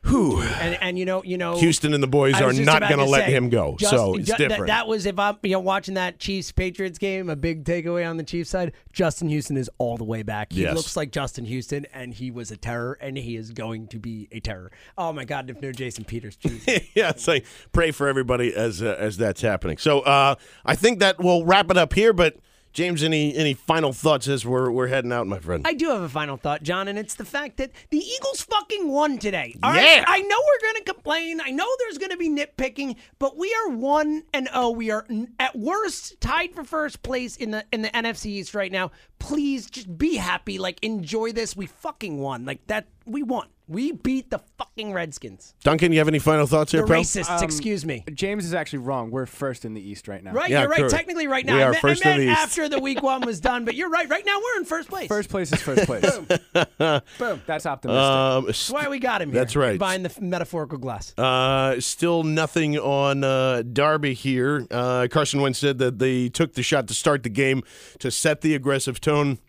[0.10, 3.06] Who And and you know you know Houston and the boys are not going to
[3.06, 3.76] let say, him go.
[3.80, 4.68] just- so it's ju- that- different.
[4.68, 7.28] That, was if I'm you know watching that Chiefs Patriots game.
[7.28, 8.74] A big takeaway on the Chiefs side.
[8.94, 10.54] Justin Houston is all the way back.
[10.54, 10.76] He Yes.
[10.76, 14.28] looks like Justin Houston, and he was a terror, and he is going to be
[14.32, 14.72] a terror.
[14.96, 15.50] Oh my God!
[15.50, 16.88] If no Jason Peters, jeez.
[16.94, 19.80] yeah, it's like pray for everybody as uh, as that's happening.
[19.80, 22.14] So uh, I think that we'll wrap it up here.
[22.14, 22.38] But
[22.76, 25.66] James, any any final thoughts as we're we're heading out, my friend?
[25.66, 28.90] I do have a final thought, John, and it's the fact that the Eagles fucking
[28.90, 29.56] won today.
[29.64, 29.82] All right?
[29.82, 30.04] Yeah.
[30.06, 31.40] I know we're going to complain.
[31.40, 34.72] I know there's going to be nitpicking, but we are 1 and 0.
[34.72, 35.08] We are
[35.40, 38.92] at worst tied for first place in the in the NFC East right now.
[39.20, 41.56] Please just be happy, like enjoy this.
[41.56, 42.44] We fucking won.
[42.44, 43.48] Like that we won.
[43.68, 45.56] We beat the fucking Redskins.
[45.64, 46.98] Duncan, you have any final thoughts The here, pal?
[47.02, 48.04] racists, Um, excuse me.
[48.14, 49.10] James is actually wrong.
[49.10, 50.34] We're first in the East right now.
[50.34, 50.78] Right, Yeah, you're right.
[50.82, 50.94] correct.
[50.94, 51.56] Technically, right now.
[51.56, 52.42] We I are meant, first I in meant the East.
[52.42, 54.08] after the week one was done, but you're right.
[54.08, 55.08] Right now, we're in first place.
[55.08, 56.04] First place is first place.
[56.04, 56.28] Boom.
[57.18, 57.42] Boom.
[57.48, 58.02] That's optimistic.
[58.04, 59.40] Um, That's why we got him here.
[59.42, 59.80] That's right.
[59.80, 61.18] Behind the f- metaphorical glass.
[61.18, 64.68] Uh, still nothing on uh, Darby here.
[64.70, 67.64] Uh, Carson Wentz said that they took the shot to start the game
[68.00, 69.40] to set the aggressive tone.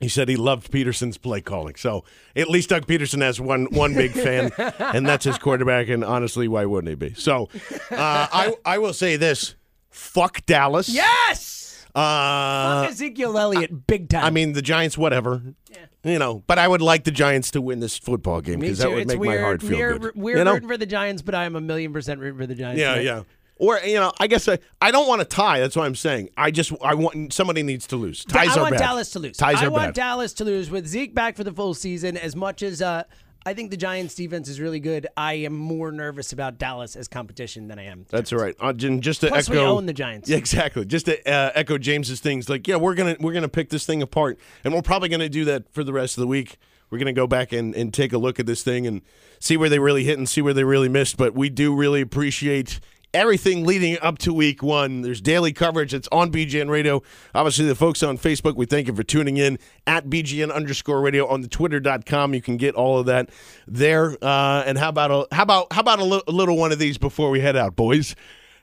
[0.00, 1.76] He said he loved Pederson's play calling.
[1.76, 5.88] So at least Doug Pederson has one one big fan, and that's his quarterback.
[5.88, 7.14] And honestly, why wouldn't he be?
[7.14, 7.48] So
[7.90, 9.54] uh, I I will say this:
[9.90, 10.88] fuck Dallas.
[10.88, 11.62] Yes.
[11.94, 14.24] Uh, Fuck Ezekiel Elliott, big time.
[14.24, 15.54] I mean, the Giants, whatever.
[16.02, 18.90] You know, but I would like the Giants to win this football game because that
[18.90, 19.40] would it's make weird.
[19.40, 20.14] my heart feel we're, good.
[20.16, 20.54] We're you know?
[20.54, 22.80] rooting for the Giants, but I am a million percent rooting for the Giants.
[22.80, 23.22] Yeah, yeah.
[23.56, 25.60] Or you know, I guess I, I don't want to tie.
[25.60, 26.30] That's what I'm saying.
[26.36, 28.24] I just I want somebody needs to lose.
[28.24, 28.80] Ties I are want bad.
[28.80, 29.36] Dallas to lose.
[29.36, 29.94] Ties I are want bad.
[29.94, 32.16] Dallas to lose with Zeke back for the full season.
[32.16, 33.04] As much as uh,
[33.46, 37.08] I think the Giants' defense is really good, I am more nervous about Dallas as
[37.08, 38.06] competition than I am.
[38.08, 38.56] That's all right.
[38.58, 40.28] Uh, just to Plus, echo, we own the Giants.
[40.28, 40.84] Yeah, exactly.
[40.86, 44.02] Just to uh, echo James's things, like yeah, we're gonna we're gonna pick this thing
[44.02, 46.56] apart, and we're probably gonna do that for the rest of the week.
[46.90, 49.02] We're gonna go back and, and take a look at this thing and
[49.40, 51.16] see where they really hit and see where they really missed.
[51.16, 52.80] But we do really appreciate
[53.14, 55.02] everything leading up to week one.
[55.02, 55.94] There's daily coverage.
[55.94, 57.02] It's on BGN Radio.
[57.34, 61.26] Obviously, the folks on Facebook, we thank you for tuning in at BGN underscore radio
[61.26, 62.34] on the twitter.com.
[62.34, 63.30] You can get all of that
[63.66, 64.16] there.
[64.22, 66.78] Uh, and how about a how about how about a, li- a little one of
[66.78, 68.14] these before we head out, boys?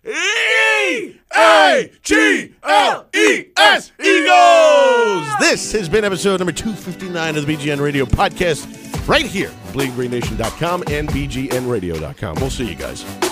[0.05, 5.27] E A G L E S Eagles.
[5.39, 11.07] This has been episode number 259 of the BGN Radio podcast right here, bleedinggreennation.com and
[11.09, 12.35] bgnradio.com.
[12.35, 13.30] We'll see you guys.